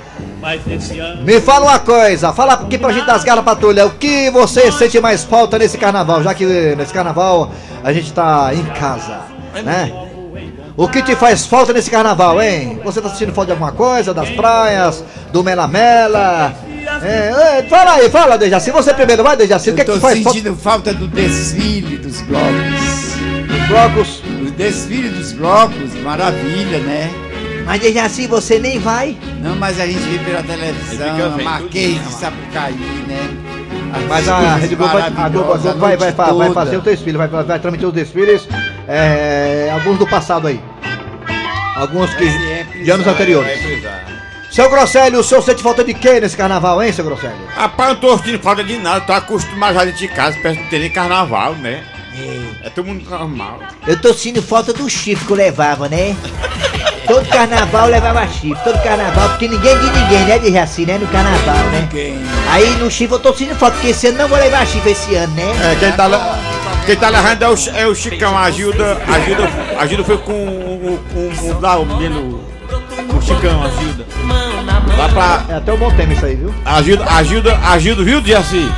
Me 1.25 1.41
fala 1.41 1.67
uma 1.67 1.79
coisa, 1.79 2.33
fala 2.33 2.53
aqui 2.55 2.79
pra 2.79 2.93
gente 2.93 3.07
das 3.07 3.25
garras 3.25 3.45
patrulha, 3.45 3.85
o 3.87 3.91
que 3.91 4.31
você 4.31 4.71
sente 4.71 5.01
mais 5.01 5.25
falta 5.25 5.59
nesse 5.59 5.77
carnaval, 5.77 6.23
já 6.23 6.33
que 6.35 6.45
nesse 6.77 6.93
carnaval 6.93 7.51
a 7.83 7.93
gente 7.93 8.13
tá 8.13 8.51
em 8.55 8.63
casa, 8.79 9.19
né? 9.63 9.93
O 10.77 10.89
que 10.89 11.03
te 11.03 11.17
faz 11.17 11.47
falta 11.47 11.73
nesse 11.73 11.91
carnaval, 11.91 12.41
hein? 12.43 12.79
Você 12.85 13.01
tá 13.01 13.09
sentindo 13.09 13.33
falta 13.33 13.47
de 13.47 13.53
alguma 13.53 13.73
coisa, 13.73 14.13
das 14.13 14.29
praias, 14.31 15.03
do 15.33 15.43
Mela 15.43 15.67
Mela? 15.67 16.55
É, 17.03 17.59
é, 17.59 17.63
fala 17.69 17.95
aí, 17.95 18.11
fala, 18.11 18.37
Dejaci, 18.37 18.71
você 18.71 18.93
primeiro, 18.93 19.23
vai, 19.23 19.37
Dejaci, 19.37 19.71
o 19.71 19.75
que 19.75 19.81
é 19.81 19.85
Eu 19.85 19.87
que 19.87 19.93
tô 19.93 19.99
te 19.99 20.03
faz 20.03 20.23
falta 20.23 20.39
sentindo 20.39 20.57
falta 20.57 20.93
do 20.93 21.09
desfile 21.09 21.97
dos 21.97 22.21
blocos. 22.21 23.17
dos 23.49 23.69
blocos? 23.69 24.23
O 24.47 24.51
desfile 24.51 25.09
dos 25.09 25.33
blocos, 25.33 25.95
maravilha, 26.03 26.79
né? 26.81 27.11
Mas 27.65 27.81
Dejaci, 27.81 28.27
você 28.27 28.59
nem 28.59 28.79
vai. 28.79 29.17
Não, 29.43 29.57
mas 29.57 29.81
a 29.81 29.87
gente 29.87 29.99
vê 30.01 30.19
pela 30.19 30.43
televisão, 30.43 31.39
Marquês 31.43 31.95
tudinho, 31.95 32.05
de 32.05 32.13
Sapucaí, 32.13 32.75
né? 33.09 33.31
As 33.93 34.03
Mas 34.05 34.29
a 34.29 34.57
Rede 34.57 34.75
Globo 34.75 34.93
vai, 34.93 35.03
a 35.03 35.09
Globo, 35.09 35.53
a 35.53 35.57
Globo 35.57 35.79
maravilhosas, 35.79 35.81
vai, 35.81 35.97
vai, 36.13 36.35
vai 36.35 36.53
fazer 36.53 36.77
o 36.77 36.81
desfile, 36.81 37.19
vai, 37.19 37.29
vai 37.29 37.59
transmitir 37.59 37.89
os 37.89 37.95
desfiles, 37.95 38.49
é, 38.89 39.71
alguns 39.73 39.99
do 39.99 40.07
passado 40.07 40.47
aí. 40.47 40.61
Alguns 41.77 42.15
que, 42.15 42.25
é 42.25 42.65
de 42.65 42.91
anos 42.91 43.07
anteriores. 43.07 43.51
é. 43.85 44.17
Seu 44.51 44.71
Grosselio, 44.71 45.21
o 45.21 45.25
senhor 45.25 45.43
sente 45.43 45.63
falta 45.63 45.85
de 45.85 45.93
quê 45.93 46.19
nesse 46.21 46.37
carnaval, 46.37 46.83
hein, 46.83 46.93
seu 46.93 47.05
Grosselio? 47.05 47.37
Rapaz, 47.55 47.91
eu 47.91 47.95
não 47.95 48.01
tô 48.01 48.17
sentindo 48.17 48.39
falta 48.39 48.65
de 48.65 48.79
nada, 48.79 49.01
tô 49.03 49.13
acostumado 49.13 49.75
já 49.75 49.85
dentro 49.85 49.99
de 49.99 50.09
casa, 50.09 50.39
perto 50.39 50.63
de 50.63 50.71
ter 50.71 50.79
nem 50.79 50.91
carnaval, 50.91 51.55
né? 51.57 51.85
É 52.63 52.71
todo 52.71 52.87
mundo 52.87 53.09
normal. 53.09 53.61
Eu 53.87 54.01
tô 54.01 54.15
sentindo 54.15 54.41
falta 54.43 54.73
do 54.73 54.89
chifre 54.89 55.27
que 55.27 55.31
eu 55.31 55.37
levava, 55.37 55.89
né? 55.89 56.17
todo 57.07 57.27
carnaval 57.29 57.89
levava 57.89 58.27
chifre, 58.29 58.57
todo 58.65 58.83
carnaval, 58.83 59.29
porque 59.31 59.49
ninguém 59.49 59.79
de 59.79 59.91
ninguém, 59.91 60.25
né, 60.25 60.39
de 60.39 60.59
assim, 60.59 60.85
né, 60.87 60.99
no 60.99 61.07
carnaval, 61.09 61.57
né? 61.71 61.89
Aí 62.51 62.71
no 62.77 62.91
chifre 62.91 63.15
eu 63.17 63.21
tô 63.21 63.33
sentindo 63.33 63.57
falta, 63.57 63.77
porque 63.77 63.89
esse 63.91 64.09
ano 64.09 64.19
não 64.19 64.29
vou 64.29 64.39
levar 64.39 64.67
chifre 64.67 64.93
esse 64.93 65.15
ano, 65.15 65.33
né? 65.35 65.43
É, 65.73 65.77
quem 65.77 65.93
tá, 65.93 66.07
le- 66.07 66.87
quem 66.87 66.97
tá 66.97 67.09
levando 67.09 67.43
é 67.43 67.49
o, 67.49 67.55
é 67.77 67.87
o 67.87 67.95
Chicão, 67.95 68.37
a 68.37 68.51
Gilda, 68.51 68.99
a 69.07 69.19
Gilda, 69.21 69.51
a 69.79 69.87
Gilda 69.87 70.05
foi 70.05 70.19
com 70.19 70.33
o, 70.33 71.01
o, 71.15 71.57
o, 71.57 71.61
lá, 71.61 71.77
o 71.79 71.87
menino, 71.87 72.41
o 73.17 73.21
Chicão, 73.23 73.63
a 73.63 73.69
Gilda. 73.71 74.05
Lá 74.97 75.09
pra, 75.11 75.55
É 75.55 75.59
até 75.59 75.73
um 75.73 75.77
bom 75.77 75.91
tema 75.93 76.13
isso 76.15 76.25
aí, 76.25 76.37
viu? 76.37 76.55
a 76.65 76.83
Gilda, 76.83 77.05
a 77.09 77.23
Gilda, 77.23 77.59
a 77.63 77.79
Gilda, 77.79 78.03
viu, 78.05 78.21
Diaci? 78.21 78.73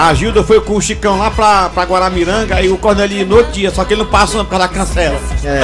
A 0.00 0.14
Gilda 0.14 0.42
foi 0.42 0.58
com 0.62 0.76
o 0.76 0.80
Chicão 0.80 1.18
lá 1.18 1.30
pra, 1.30 1.68
pra 1.68 1.84
Guaramiranga 1.84 2.58
e 2.62 2.70
o 2.70 2.78
Cornelinho 2.78 3.26
no 3.26 3.44
dia, 3.44 3.70
só 3.70 3.84
que 3.84 3.92
ele 3.92 4.02
não 4.02 4.10
passa 4.10 4.38
por 4.38 4.46
causa 4.46 4.66
da 4.66 4.72
cancela. 4.72 5.20
É. 5.44 5.60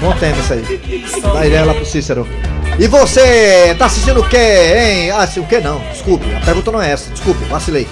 Bom 0.00 0.10
tema 0.14 0.36
isso 0.36 0.52
aí. 0.52 0.80
Dá 1.32 1.46
ideia 1.46 1.64
lá 1.64 1.74
pro 1.74 1.86
Cícero. 1.86 2.26
E 2.76 2.88
você, 2.88 3.72
tá 3.78 3.86
assistindo 3.86 4.18
o 4.18 4.28
quê, 4.28 4.36
hein? 4.36 5.12
Ah, 5.12 5.28
o 5.36 5.46
quê 5.46 5.60
não? 5.60 5.78
Desculpe, 5.92 6.26
a 6.34 6.40
pergunta 6.40 6.72
não 6.72 6.82
é 6.82 6.90
essa. 6.90 7.08
Desculpe, 7.12 7.44
vacilei. 7.44 7.86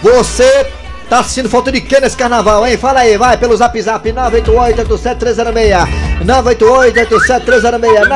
Você 0.00 0.70
tá 1.10 1.18
assistindo 1.18 1.48
falta 1.48 1.72
de 1.72 1.80
quê 1.80 1.98
nesse 1.98 2.16
carnaval, 2.16 2.64
hein? 2.64 2.76
Fala 2.76 3.00
aí, 3.00 3.18
vai, 3.18 3.36
pelo 3.36 3.56
zap 3.56 3.82
zap 3.82 4.08
988-87306. 4.12 5.88
988-87306. 6.24 8.06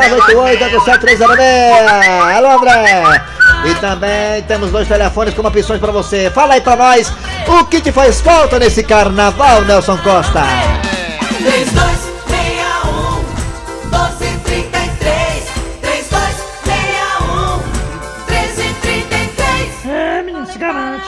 988-87306. 0.86 2.36
Alô, 2.36 2.50
André. 2.52 3.20
E 3.64 3.74
também 3.76 4.42
temos 4.42 4.70
dois 4.70 4.88
telefones 4.88 5.34
com 5.34 5.46
opções 5.46 5.80
pra 5.80 5.92
você. 5.92 6.30
Fala 6.30 6.54
aí 6.54 6.60
pra 6.60 6.74
nós, 6.76 7.12
o 7.46 7.64
que 7.66 7.80
te 7.80 7.92
faz 7.92 8.20
falta 8.20 8.58
nesse 8.58 8.82
carnaval, 8.82 9.62
Nelson 9.62 9.96
Costa? 9.98 10.42
3261 11.38 13.22
1233 13.90 15.44
3261 15.80 17.62
1333 18.28 19.86
É, 19.88 20.22
menino, 20.22 20.46
se 20.46 20.58
garante. 20.58 21.06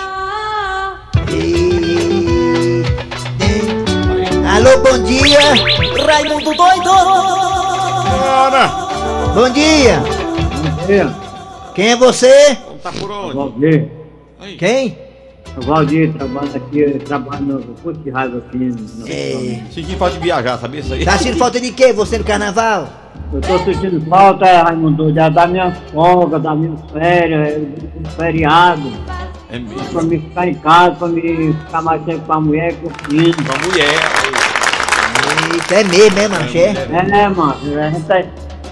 E- 1.31 2.85
Alô, 4.57 4.79
bom 4.79 5.03
dia! 5.03 5.41
Raimundo 6.07 6.55
doido 6.55 6.91
Bora! 8.21 8.69
Bom 9.35 9.51
dia! 9.51 10.01
Quem 11.75 11.89
é 11.93 11.97
você? 11.97 12.57
Tá 12.83 12.93
por 12.93 13.11
onde? 13.11 13.35
Valdir, 13.35 13.89
Quem? 14.59 14.99
o 15.57 15.61
Valdir 15.63 16.13
trabalha 16.15 16.51
aqui, 16.57 16.99
trabalha 17.05 17.41
no 17.41 17.61
curso 17.83 18.01
de 18.01 18.11
rádio 18.11 18.39
aqui. 18.39 18.57
no- 18.59 19.09
É, 19.09 19.63
Sentindo 19.73 19.99
falta 19.99 20.15
de 20.15 20.21
viajar, 20.23 20.59
sabia 20.59 20.81
isso 20.81 20.93
aí? 20.95 21.05
tá 21.05 21.19
sentindo 21.19 21.39
falta 21.39 21.61
de 21.61 21.73
quê, 21.73 21.93
você 21.93 22.19
no 22.19 22.25
carnaval? 22.25 22.89
Eu 23.33 23.41
tô 23.41 23.59
sentindo 23.61 24.01
falta, 24.09 24.63
Raimundo, 24.63 25.13
da, 25.13 25.29
da 25.29 25.47
minha 25.47 25.73
folga, 25.93 26.39
da 26.39 26.55
minha 26.55 26.77
férias, 26.93 27.63
do 27.97 28.09
feriado, 28.11 28.93
É 29.51 29.59
mesmo. 29.59 29.85
pra 29.93 30.03
me 30.03 30.19
ficar 30.19 30.47
em 30.49 30.55
casa, 30.55 30.91
pra 30.93 31.09
me 31.09 31.53
ficar 31.53 31.83
mais 31.83 32.03
tempo 32.05 32.21
com 32.27 32.33
a 32.33 32.41
mulher 32.41 32.75
curtindo. 32.77 33.37
Uma 33.43 33.69
mulher. 33.69 33.95
Eita, 35.53 35.75
é 35.75 35.85
mesmo, 35.85 36.19
é, 36.19 36.29
macho? 36.29 36.57
É? 36.59 37.21
É, 37.23 37.29
mano, 37.29 37.57
a 37.81 37.91
gente 37.91 38.05
tá- 38.05 38.25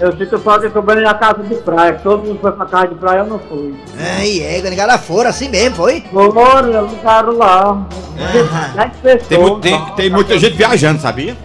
eu 0.05 0.17
sinto 0.17 0.39
falta 0.39 0.69
que 0.69 0.75
eu 0.75 0.81
venho 0.83 1.01
na 1.01 1.13
casa 1.13 1.41
de 1.43 1.55
praia, 1.55 1.99
todo 2.03 2.23
mundo 2.23 2.39
foi 2.41 2.51
pra 2.51 2.65
casa 2.65 2.87
de 2.87 2.95
praia, 2.95 3.19
eu 3.19 3.25
não 3.27 3.39
fui. 3.39 3.75
Ai, 3.99 4.39
é, 4.41 4.61
negada 4.61 4.97
fora, 4.97 5.29
assim 5.29 5.49
mesmo, 5.49 5.75
foi? 5.77 6.01
Foram, 6.11 6.69
eu 6.71 6.89
ficaram 6.89 7.37
lá. 7.37 7.85
Aham. 8.19 8.73
Dez 8.75 8.91
pessoas. 9.01 9.27
Tem, 9.27 9.39
mu- 9.39 9.59
tem, 9.59 9.85
tem 9.95 10.09
muita 10.09 10.37
gente 10.37 10.55
viajando, 10.55 11.01
sabia? 11.01 11.35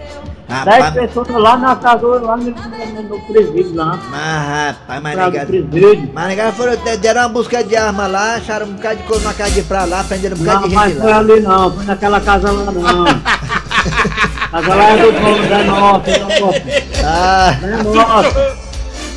Dez 0.64 0.82
Rapaz, 0.82 0.94
pessoas 0.94 1.28
lá 1.28 1.56
na 1.58 1.76
casa, 1.76 2.06
lá 2.06 2.34
no, 2.36 2.44
no, 2.44 3.02
no 3.02 3.20
presídio 3.26 3.74
lá. 3.76 3.98
mas 4.10 4.68
rapaz, 4.78 5.02
mas 5.02 5.14
Praia 5.14 5.30
do 5.30 5.32
negada. 5.32 5.46
presídio. 5.46 6.10
Mas 6.14 6.26
negada 6.28 6.52
foram, 6.52 6.74
de- 6.76 6.96
deram 6.96 7.20
uma 7.20 7.28
busca 7.28 7.62
de 7.62 7.76
arma 7.76 8.06
lá, 8.06 8.36
acharam 8.36 8.66
um 8.66 8.72
bocado 8.72 8.96
de 8.96 9.02
coisa 9.02 9.24
na 9.24 9.34
casa 9.34 9.50
de 9.50 9.62
pra 9.62 9.84
lá, 9.84 10.02
prenderam 10.04 10.36
um 10.36 10.40
bocado 10.40 10.60
Não, 10.62 10.68
de 10.70 10.74
mas 10.74 10.88
gente 10.92 11.02
foi 11.02 11.10
lá. 11.10 11.18
ali 11.18 11.40
não, 11.40 11.70
foi 11.74 11.84
naquela 11.84 12.20
casa 12.20 12.50
lá 12.50 12.72
não. 12.72 13.04
lá 14.52 14.90
é 14.90 14.96
do 14.96 15.12
dono, 15.12 15.48
da 15.48 15.58
nossa, 15.64 16.10
é 16.10 16.18
nossa. 16.18 16.62
Ah, 17.04 17.54
É 17.62 17.82
nossa. 17.82 18.56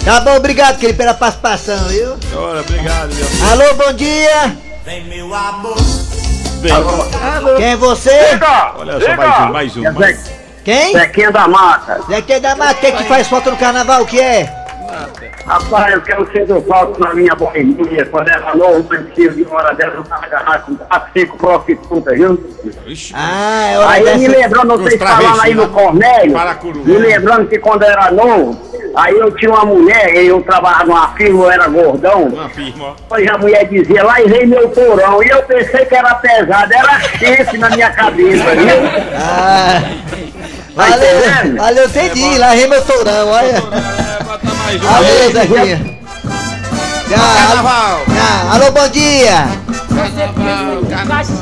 tá 0.06 0.22
bom, 0.22 0.36
obrigado, 0.36 0.78
querido, 0.78 0.98
pela 0.98 1.14
participação, 1.14 1.78
viu? 1.88 2.18
Ora, 2.36 2.62
obrigado, 2.62 3.10
meu. 3.14 3.28
Alô, 3.52 3.74
bom 3.76 3.94
dia! 3.94 4.56
Vem 4.84 5.04
meu 5.06 5.34
amor 5.34 5.78
Bem, 6.62 6.72
Quem 7.58 7.66
é 7.72 7.76
você? 7.76 8.40
olha 8.76 9.00
só, 9.00 9.16
mais 9.16 9.40
um, 9.40 9.52
mais 9.52 9.78
um. 9.78 9.94
Mais... 9.94 10.32
Quem? 10.64 10.92
Zequinha 10.94 11.32
da 11.32 11.48
Mata. 11.48 12.02
Zequinha 12.08 12.40
da 12.40 12.56
Mata, 12.56 12.74
o 12.74 12.76
que, 12.78 12.92
que 12.92 13.04
faz 13.06 13.28
falta 13.28 13.50
no 13.50 13.58
carnaval? 13.58 14.04
O 14.04 14.06
que 14.06 14.20
é? 14.20 14.61
Rapaz, 15.46 15.93
eu 15.93 16.01
quero 16.01 16.31
ser 16.31 16.46
do 16.46 16.62
palco 16.62 17.00
na 17.00 17.13
minha 17.13 17.34
boemia. 17.36 18.05
Quando 18.05 18.29
era 18.29 18.55
novo, 18.55 18.84
preciso 18.84 19.36
de 19.36 19.43
uma 19.43 19.55
hora 19.55 19.74
dessa, 19.74 19.96
eu 19.96 20.03
tava 20.03 20.25
agarrado 20.25 20.65
com 20.65 20.75
quatro, 20.75 21.10
cinco 21.13 21.38
prostitutas, 21.38 22.17
viu? 22.17 22.51
Ixi, 22.86 23.13
Ah, 23.15 23.67
é 23.72 23.77
hora 23.79 23.89
Aí 23.89 24.17
me 24.17 24.27
lembrando, 24.27 24.77
vocês 24.77 25.01
falando 25.01 25.41
aí 25.41 25.53
no 25.53 25.67
travestis, 25.67 25.74
Cornélio, 25.74 26.84
me 26.86 26.98
lembrando 26.98 27.48
que 27.48 27.58
quando 27.60 27.84
eu 27.84 27.89
era 27.89 28.12
novo, 28.12 28.62
aí 28.96 29.17
eu 29.17 29.31
tinha 29.36 29.51
uma 29.51 29.65
mulher, 29.65 30.15
e 30.15 30.27
eu 30.27 30.41
trabalhava 30.43 30.86
numa 30.86 31.08
firma, 31.13 31.43
eu 31.46 31.51
era 31.51 31.67
gordão. 31.67 32.24
uma 32.24 32.50
firma. 32.50 32.96
Pois 33.10 33.27
a 33.27 33.38
mulher 33.38 33.65
dizia, 33.67 34.03
lá 34.03 34.22
irei 34.22 34.46
meu 34.46 34.70
porão. 34.70 35.24
E 35.24 35.29
eu 35.29 35.41
pensei 35.43 35.86
que 35.86 35.96
era 35.96 36.15
pesado, 36.15 36.74
era 36.74 37.00
chifre 37.00 37.58
na 37.58 37.70
minha 37.70 37.89
cabeça, 37.91 38.43
viu? 38.55 38.75
Ah, 39.17 39.81
Tá 40.74 40.86
valeu, 40.88 41.55
valeu, 41.58 41.86
entendi. 41.86 42.38
Lá 42.38 42.51
rei 42.51 42.65
meu 42.65 42.81
tourão, 42.86 43.27
olha. 43.27 43.58
É, 43.58 44.50
mais 44.72 44.84
um. 44.84 45.32
Zequinha. 45.32 45.78
Tchau. 47.08 47.18
Carnaval. 47.36 48.00
Tchau. 48.06 48.51
Alô, 48.51 48.72
bom 48.72 48.88
dia. 48.90 49.46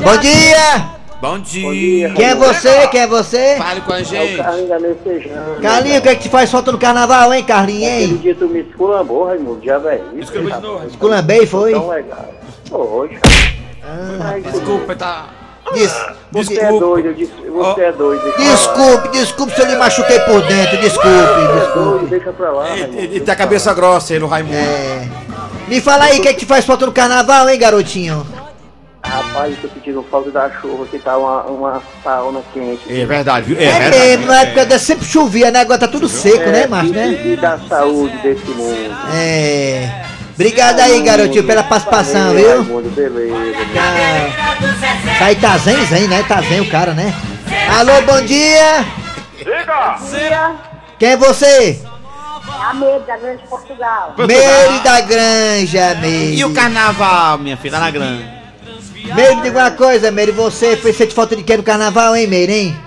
Bom 0.02 0.16
dia. 0.18 1.00
Bom 1.20 1.38
dia. 1.38 2.10
Quem 2.14 2.24
é 2.24 2.34
você? 2.34 2.88
Quem 2.88 3.00
é 3.02 3.06
você? 3.06 3.56
Fale 3.56 3.80
com 3.82 3.92
a 3.92 4.02
gente. 4.02 4.36
Carlinhos 4.38 4.70
Alessejano. 4.72 5.60
Carlinho, 5.60 5.98
o 5.98 6.02
que 6.02 6.08
é 6.08 6.14
que 6.14 6.22
te 6.22 6.28
faz 6.28 6.50
falta 6.50 6.72
no 6.72 6.78
carnaval, 6.78 7.32
hein, 7.32 7.44
Carlinho, 7.44 7.88
hein? 7.88 8.16
dia 8.16 8.34
tu 8.34 8.48
me 8.48 8.60
esculambou, 8.60 9.26
Raimundo, 9.26 9.60
já 9.64 9.78
velho. 9.78 10.02
Desculpa 10.14 10.50
de 10.50 10.62
novo. 10.62 10.98
Culambei, 10.98 11.46
foi? 11.46 11.74
legal. 11.74 12.34
Hoje, 12.72 13.18
Desculpa, 14.52 14.94
tá. 14.96 15.28
Des- 15.72 16.06
você 16.32 16.54
é 16.54 16.56
Desculpe, 16.58 16.80
doido, 16.80 17.06
eu 17.06 17.14
disse, 17.14 17.32
você 17.50 17.80
é 17.82 17.92
doido. 17.92 18.22
desculpe, 18.36 19.08
desculpe 19.08 19.54
se 19.54 19.60
eu 19.60 19.66
lhe 19.66 19.76
machuquei 19.76 20.20
por 20.20 20.40
dentro, 20.42 20.76
desculpe, 20.78 21.08
desculpe. 21.60 22.06
deixa 22.06 22.32
pra 22.32 22.50
lá, 22.52 22.76
ele 22.76 23.20
tem 23.20 23.32
a 23.32 23.36
cabeça 23.36 23.72
grossa, 23.74 24.14
ele, 24.14 24.24
o 24.24 24.28
Raimundo. 24.28 24.54
É. 24.56 25.08
Me 25.68 25.80
fala 25.80 26.04
aí, 26.04 26.18
o 26.18 26.22
que 26.22 26.28
é 26.28 26.32
que 26.32 26.40
te 26.40 26.46
faz 26.46 26.64
falta 26.64 26.86
no 26.86 26.92
carnaval, 26.92 27.48
hein, 27.48 27.58
garotinho? 27.58 28.26
Rapaz, 29.02 29.54
eu 29.62 29.68
tô 29.68 29.74
pedindo 29.74 30.04
falta 30.10 30.30
da 30.30 30.50
chuva, 30.50 30.84
que 30.86 30.98
tá 30.98 31.16
uma, 31.16 31.42
uma 31.44 31.82
sauna 32.04 32.42
quente. 32.52 32.82
É 32.88 33.04
verdade, 33.06 33.46
viu? 33.46 33.58
É, 33.58 33.64
É, 33.64 33.78
verdade. 33.78 33.98
mesmo, 33.98 34.26
na 34.26 34.42
época 34.42 34.66
da 34.66 34.78
sempre 34.78 35.06
chovia, 35.06 35.50
né? 35.50 35.60
Agora 35.60 35.78
tá 35.78 35.88
tudo 35.88 36.08
seco, 36.08 36.50
né, 36.50 36.66
macho, 36.66 36.90
e, 36.90 36.92
né? 36.92 37.22
e 37.24 37.36
da 37.36 37.58
saúde 37.58 38.16
desse 38.18 38.44
mundo. 38.50 38.94
É. 39.14 39.88
Obrigado 40.40 40.80
aí, 40.80 41.02
garotinho, 41.02 41.44
pela 41.44 41.62
participação, 41.62 42.32
viu? 42.32 42.64
Tchau. 42.64 42.82
Tá 45.18 45.26
aí, 45.26 45.36
tá 45.36 45.58
zen, 45.58 45.84
zen, 45.84 46.08
né? 46.08 46.24
Tá 46.26 46.40
zen 46.40 46.62
o 46.62 46.70
cara, 46.70 46.94
né? 46.94 47.14
Alô, 47.78 48.00
bom 48.00 48.22
dia! 48.22 48.86
Quem 50.98 51.10
é 51.10 51.16
você? 51.18 51.78
A 52.58 52.72
Meire 52.72 53.04
da 53.06 53.18
Grande 53.18 53.42
Portugal. 53.50 54.14
Meire 54.16 54.78
da 54.82 55.00
Granja, 55.02 55.94
Meire. 55.96 56.36
E 56.38 56.44
o 56.46 56.54
carnaval, 56.54 57.36
minha 57.36 57.58
filha, 57.58 57.72
lá 57.72 57.80
na 57.80 57.90
grande? 57.90 58.26
Meire, 59.14 59.36
me 59.36 59.42
diga 59.42 59.58
uma 59.58 59.70
coisa, 59.70 60.10
Meire, 60.10 60.32
você 60.32 60.74
foi 60.74 60.94
sente 60.94 61.14
falta 61.14 61.36
de 61.36 61.42
quê 61.42 61.58
no 61.58 61.62
carnaval, 61.62 62.16
hein, 62.16 62.26
Meire, 62.26 62.52
hein? 62.52 62.80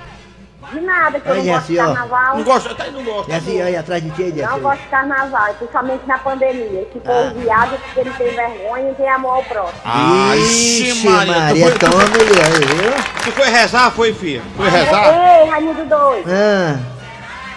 De 0.73 0.81
nada, 0.81 1.19
que 1.19 1.29
eu 1.29 1.35
não 1.35 1.45
gosto 1.45 1.67
de 1.67 1.79
ó. 1.79 1.85
carnaval. 1.85 2.37
Não 2.37 2.43
gosta, 2.43 2.75
tá 2.75 2.83
aí, 2.83 2.91
não 2.91 3.03
gosta. 3.03 3.31
E 3.31 3.35
assim, 3.35 3.61
olha 3.61 3.79
atrás 3.79 4.01
de 4.03 4.09
ti, 4.11 4.23
Não 4.23 4.35
Jesse. 4.49 4.59
gosto 4.61 4.81
de 4.81 4.87
carnaval, 4.87 5.53
principalmente 5.53 6.07
na 6.07 6.17
pandemia. 6.17 6.81
Esse 6.81 6.99
povo 6.99 7.35
viado, 7.39 7.77
porque 7.79 7.99
ele 7.99 8.09
tem 8.11 8.27
vergonha 8.35 8.91
e 8.91 8.95
tem 8.95 9.09
amor 9.09 9.35
ao 9.35 9.43
próximo. 9.43 9.81
Ah, 9.85 10.35
Ixi, 10.35 11.07
Maria, 11.09 11.39
Maria, 11.39 11.65
tu, 11.71 11.79
foi, 11.79 11.89
toma, 11.91 12.03
mulher, 12.05 12.51
viu? 12.51 12.91
tu 13.23 13.31
foi 13.31 13.49
rezar, 13.49 13.91
foi, 13.91 14.13
filha? 14.13 14.41
Foi 14.57 14.69
rezar? 14.69 15.39
Ei, 15.41 15.49
Raimundo 15.49 15.85
doido. 15.85 16.29
Ah, 16.29 16.77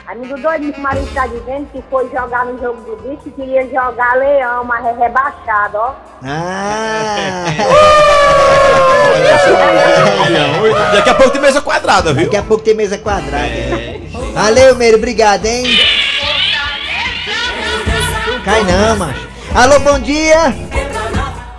Raimundo 0.07 0.37
doido, 0.41 0.65
meu 0.67 0.79
marido 0.81 1.13
tá 1.15 1.27
dizendo 1.27 1.67
que 1.73 1.83
foi 1.91 2.09
jogar 2.11 2.45
no 2.45 2.59
jogo 2.61 2.81
do 2.83 2.97
bicho 3.03 3.23
e 3.27 3.31
queria 3.33 3.67
jogar 3.69 4.15
leão, 4.17 4.63
mas 4.65 4.85
é 4.87 4.93
rebaixado, 4.93 5.79
ó. 5.79 5.93
ah. 6.23 7.47
Daqui 10.93 11.11
a 11.11 11.15
pouco 11.15 11.31
tem 11.33 11.41
mesa 11.41 11.61
quadrada, 11.61 12.13
viu? 12.13 12.25
Daqui 12.25 12.37
a 12.37 12.43
pouco 12.43 12.65
tem 12.65 12.75
mesa 12.75 12.99
quadrada. 12.99 13.49
Valeu, 14.35 14.75
Meire, 14.77 14.97
obrigado, 14.97 15.47
hein? 15.47 15.65
Cai 18.45 18.63
não, 18.65 18.97
macho. 18.97 19.27
Alô, 19.55 19.79
bom 19.81 19.99
dia! 19.99 20.55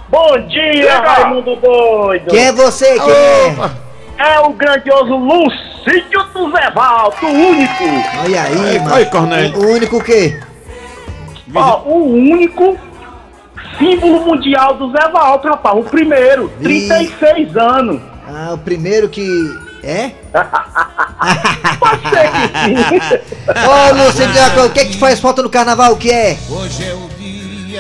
Bom 0.10 0.39
dia, 0.48 1.00
Raimundo 1.00 1.56
doido! 1.58 2.27
Quem 2.29 2.46
é 2.48 2.51
você? 2.51 2.98
Quem 3.00 3.12
é? 3.12 3.56
é 4.36 4.39
o 4.39 4.50
grandioso 4.53 5.15
Lucídio 5.15 6.24
do 6.34 6.51
Zé 6.51 6.72
Valto, 6.72 7.25
o 7.25 7.29
único. 7.29 7.84
Olha 8.24 8.41
aí, 8.44 8.70
Aí, 8.70 8.79
mano. 8.79 8.96
aí, 8.96 9.06
Cornélio. 9.08 9.58
O 9.60 9.72
único 9.74 9.98
o 9.98 10.03
quê? 10.03 10.39
Ó, 11.53 11.82
o 11.86 12.06
único 12.13 12.77
símbolo 13.77 14.25
mundial 14.25 14.75
do 14.75 14.91
Zé 14.91 15.07
Valto, 15.12 15.48
rapaz. 15.48 15.75
O 15.77 15.84
primeiro, 15.84 16.51
Ih. 16.60 16.88
36 16.88 17.57
anos. 17.57 18.01
Ah, 18.27 18.53
o 18.53 18.57
primeiro 18.57 19.07
que. 19.10 19.27
É? 19.84 20.12
Pode 21.79 22.10
ser 22.10 22.31
que 22.31 22.48
sim. 22.65 22.75
Ô, 23.48 23.93
Lúcio, 23.96 24.25
o 24.65 24.69
que 24.72 24.86
que 24.86 24.98
faz 24.98 25.19
falta 25.19 25.41
no 25.41 25.50
carnaval? 25.50 25.93
O 25.93 25.98
que 25.98 26.12
é? 26.12 26.38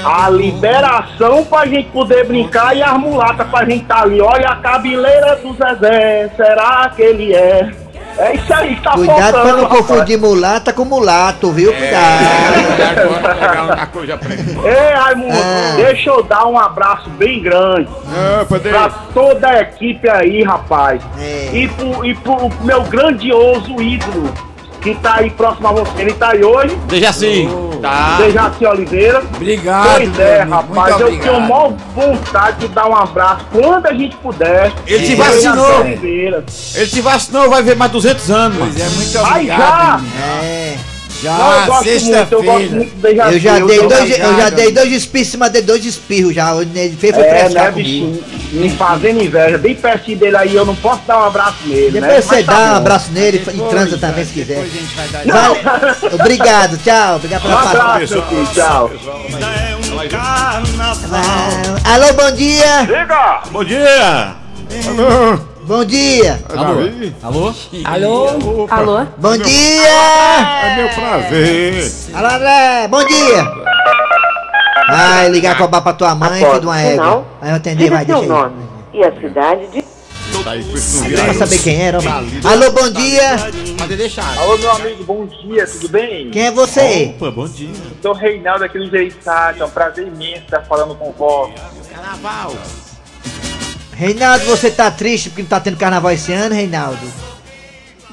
A 0.05 0.29
liberação 0.29 1.43
pra 1.43 1.65
gente 1.65 1.89
poder 1.89 2.25
brincar 2.27 2.77
e 2.77 2.83
as 2.83 2.97
mulatas 2.97 3.49
pra 3.49 3.65
gente 3.65 3.85
tá 3.85 4.03
ali. 4.03 4.21
Olha 4.21 4.49
a 4.49 4.55
cabeleira 4.57 5.35
do 5.37 5.53
Zezé, 5.53 6.29
será 6.37 6.91
que 6.95 7.01
ele 7.01 7.33
é? 7.33 7.86
É 8.19 8.35
isso 8.35 8.51
aí 8.53 8.75
que 8.75 8.81
tá 8.81 8.91
Cuidado 8.93 9.17
pra 9.17 9.31
faltando, 9.31 9.57
não 9.57 9.63
rapaz. 9.63 9.85
confundir 9.85 10.17
mulata 10.19 10.73
com 10.73 10.85
mulato, 10.85 11.51
viu? 11.51 11.71
Cuidado. 11.71 12.25
Coisa 13.93 14.17
preta. 14.17 14.43
Ei, 14.43 14.93
Raimundo, 14.95 15.33
Ah. 15.37 15.73
deixa 15.75 16.09
eu 16.09 16.23
dar 16.23 16.45
um 16.47 16.57
abraço 16.57 17.09
bem 17.11 17.41
grande 17.41 17.87
Ah, 18.09 18.45
pra 18.45 18.89
toda 19.13 19.47
a 19.47 19.61
equipe 19.61 20.09
aí, 20.09 20.43
rapaz. 20.43 21.01
É. 21.19 21.49
E, 21.53 21.67
pro, 21.67 22.05
e 22.05 22.15
pro 22.15 22.49
meu 22.61 22.81
grandioso 22.83 23.79
ídolo, 23.81 24.33
que 24.95 25.01
tá 25.01 25.15
aí 25.15 25.29
próximo 25.29 25.67
a 25.67 25.71
você. 25.71 26.01
Ele 26.01 26.13
tá 26.13 26.29
aí 26.29 26.43
hoje, 26.43 26.75
Deixa 26.87 27.09
assim. 27.09 27.49
Tá. 27.81 28.17
Dejaci 28.17 28.65
Oliveira. 28.65 29.21
Obrigado, 29.35 29.95
Pois 29.97 30.19
é, 30.19 30.41
rapaz, 30.41 30.73
muito 30.73 30.89
eu 31.01 31.07
obrigado. 31.07 31.21
tenho 31.35 31.41
maior 31.41 31.73
vontade 31.95 32.59
de 32.59 32.67
dar 32.69 32.87
um 32.87 32.95
abraço 32.95 33.45
quando 33.51 33.85
a 33.85 33.93
gente 33.93 34.15
puder. 34.17 34.71
Ele 34.87 35.05
se 35.05 35.15
Dejaci 35.15 35.43
vacinou. 35.47 35.79
Oliveira. 35.81 36.43
Ele 36.75 36.85
se 36.87 37.01
vacinou, 37.01 37.49
vai 37.49 37.61
ver 37.61 37.75
mais 37.75 37.91
200 37.91 38.31
anos. 38.31 38.57
Pois 38.57 38.79
é, 38.79 38.89
muito 38.89 39.19
obrigado. 39.19 39.59
já! 39.59 39.97
menino. 39.97 40.13
É. 40.43 40.96
Não, 41.23 41.31
eu 41.31 41.59
Já, 41.59 41.65
gosto 41.65 41.85
muito, 41.85 42.07
eu 42.31 42.43
gosto 42.43 42.59
sexta-feira. 42.69 42.87
Dejaci. 43.01 43.33
Eu 43.33 43.39
já 43.39 43.59
dei 43.59 43.79
eu- 43.79 43.87
dois, 43.87 44.19
eu 44.19 44.35
já 44.37 44.49
dei 44.51 44.71
dois 44.71 44.91
espirros 44.93 45.27
em 45.27 45.31
cima 45.31 45.49
dele, 45.49 45.65
dois 45.65 45.83
espirros 45.85 46.33
já. 46.35 46.55
Ele 46.55 46.95
fez 46.95 47.15
foi 47.15 47.23
É, 47.25 47.49
né, 47.49 47.71
comigo. 47.71 47.71
bichinho? 47.73 48.23
Me 48.51 48.69
fazendo 48.69 49.21
inveja, 49.23 49.57
bem 49.57 49.75
pertinho 49.75 50.17
dele 50.19 50.37
aí, 50.37 50.55
eu 50.55 50.65
não 50.65 50.75
posso 50.75 51.01
dar 51.07 51.19
um 51.19 51.25
abraço 51.25 51.57
nele, 51.65 51.99
né? 51.99 52.07
Depois 52.07 52.25
você 52.25 52.35
Mas 52.35 52.45
tá 52.45 52.53
dá 52.53 52.59
um 52.59 52.69
bom. 52.69 52.75
abraço 52.75 53.11
nele 53.11 53.37
e 53.37 53.39
Depois, 53.51 53.69
transa 53.69 53.97
também 53.97 54.25
se 54.25 54.31
quiser. 54.33 54.55
Depois 54.63 54.71
a 54.73 54.77
gente 54.77 54.95
vai 54.95 55.07
dar 55.07 55.51
Vai- 55.51 56.13
Obrigado, 56.13 56.77
tchau. 56.77 57.15
Obrigado 57.17 57.39
Um 57.39 57.43
pela 57.49 57.61
participação. 57.63 57.91
abraço, 57.91 58.23
filho, 58.29 58.47
tchau. 58.53 58.91
Alô, 61.83 62.13
bom 62.13 62.31
dia. 62.35 62.81
Diga! 62.85 63.41
Bom 63.51 63.63
dia. 63.63 64.35
Alô. 64.87 65.56
Bom 65.67 65.83
dia. 65.83 66.39
Alô. 67.21 67.53
Alô? 67.83 68.27
Alô? 68.69 69.05
Bom 69.17 69.37
dia. 69.37 70.63
É 70.63 70.75
meu 70.77 70.89
prazer. 70.89 71.91
Alô, 72.13 72.27
André. 72.27 72.87
Bom 72.87 73.03
dia. 73.05 73.43
Vai 74.87 75.27
ligar 75.29 75.57
cobrar 75.57 75.81
pra 75.81 75.91
tua 75.91 76.15
mãe, 76.15 76.39
filho 76.39 76.61
de 76.61 76.65
uma 76.65 76.79
égua. 76.81 77.25
Aí 77.41 77.49
eu 77.49 77.55
atender, 77.57 77.89
vai, 77.89 78.05
deixa 78.05 78.21
aí. 78.21 78.51
E 78.93 79.03
a 79.03 79.11
cidade 79.19 79.67
de... 79.67 79.85
Tá 80.43 80.55
isso, 80.55 81.03
Pra 81.03 81.33
saber 81.33 81.57
quem 81.57 81.81
era. 81.81 81.97
ó. 81.97 82.47
Alô, 82.49 82.71
bom 82.71 82.89
dia. 82.89 83.35
Alô, 84.39 84.57
meu 84.57 84.71
amigo, 84.71 85.03
bom 85.03 85.25
dia, 85.25 85.67
tudo 85.67 85.89
bem? 85.89 86.31
Quem 86.31 86.43
é 86.47 86.51
você? 86.51 87.13
Opa, 87.17 87.31
bom 87.31 87.45
dia. 87.45 87.69
Sou 88.01 88.13
Reinaldo 88.13 88.63
aqui 88.63 88.77
do 88.79 88.89
Jeitade, 88.89 89.61
é 89.61 89.65
um 89.65 89.69
prazer 89.69 90.07
imenso 90.07 90.43
estar 90.43 90.61
falando 90.61 90.95
com 90.95 91.11
vós. 91.11 91.51
Carnaval. 91.93 92.53
Reinaldo, 93.97 94.45
você 94.45 94.69
tá 94.69 94.91
triste 94.91 95.29
porque 95.29 95.41
não 95.41 95.49
tá 95.49 95.59
tendo 95.59 95.75
carnaval 95.77 96.11
esse 96.11 96.31
ano, 96.31 96.53
Reinaldo? 96.53 96.99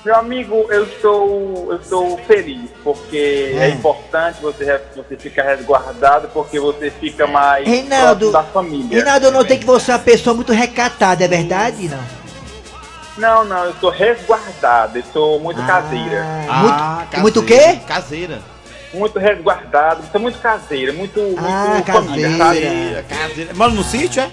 Meu 0.05 0.17
amigo, 0.17 0.67
eu 0.71 0.85
estou, 0.85 1.67
eu 1.71 1.77
estou 1.81 2.19
feliz, 2.27 2.71
porque 2.83 3.53
é, 3.57 3.67
É. 3.67 3.69
importante 3.71 4.41
você, 4.41 4.81
você 4.95 5.17
ficar 5.17 5.43
resguardado, 5.45 6.29
porque 6.29 6.59
você 6.61 6.91
fica 6.91 7.27
mais 7.27 7.67
Reinaldo, 7.67 8.31
próximo 8.31 8.33
da 8.33 8.43
família. 8.45 8.97
Reinaldo, 8.99 9.27
eu 9.27 9.33
notei 9.33 9.59
que 9.59 9.65
você 9.67 9.91
é 9.91 9.95
uma 9.95 10.01
pessoa 10.01 10.35
muito 10.35 10.53
recatada, 10.53 11.25
é 11.25 11.29
verdade? 11.29 11.89
Não. 11.89 12.25
Não, 13.17 13.45
não, 13.45 13.65
eu 13.65 13.75
sou 13.81 13.91
resguardado, 13.91 14.99
eu 14.99 15.05
sou 15.13 15.39
muito 15.41 15.63
caseira. 15.67 16.27
Ah, 16.49 16.99
muito, 17.11 17.21
muito 17.21 17.41
o 17.41 17.45
quê? 17.45 17.79
Caseira. 17.87 18.41
Muito 18.93 19.19
resguardado, 19.19 20.03
sou 20.13 20.21
muito 20.21 20.39
caseira, 20.39 20.93
muito, 20.93 21.19
muito 21.21 21.39
Ah, 21.41 21.83
família, 21.87 22.37
caseira. 22.39 23.05
sabe? 23.09 23.19
Caseira. 23.21 23.55
Mora 23.55 23.73
no 23.73 23.83
sítio, 23.85 24.23
é? 24.23 24.31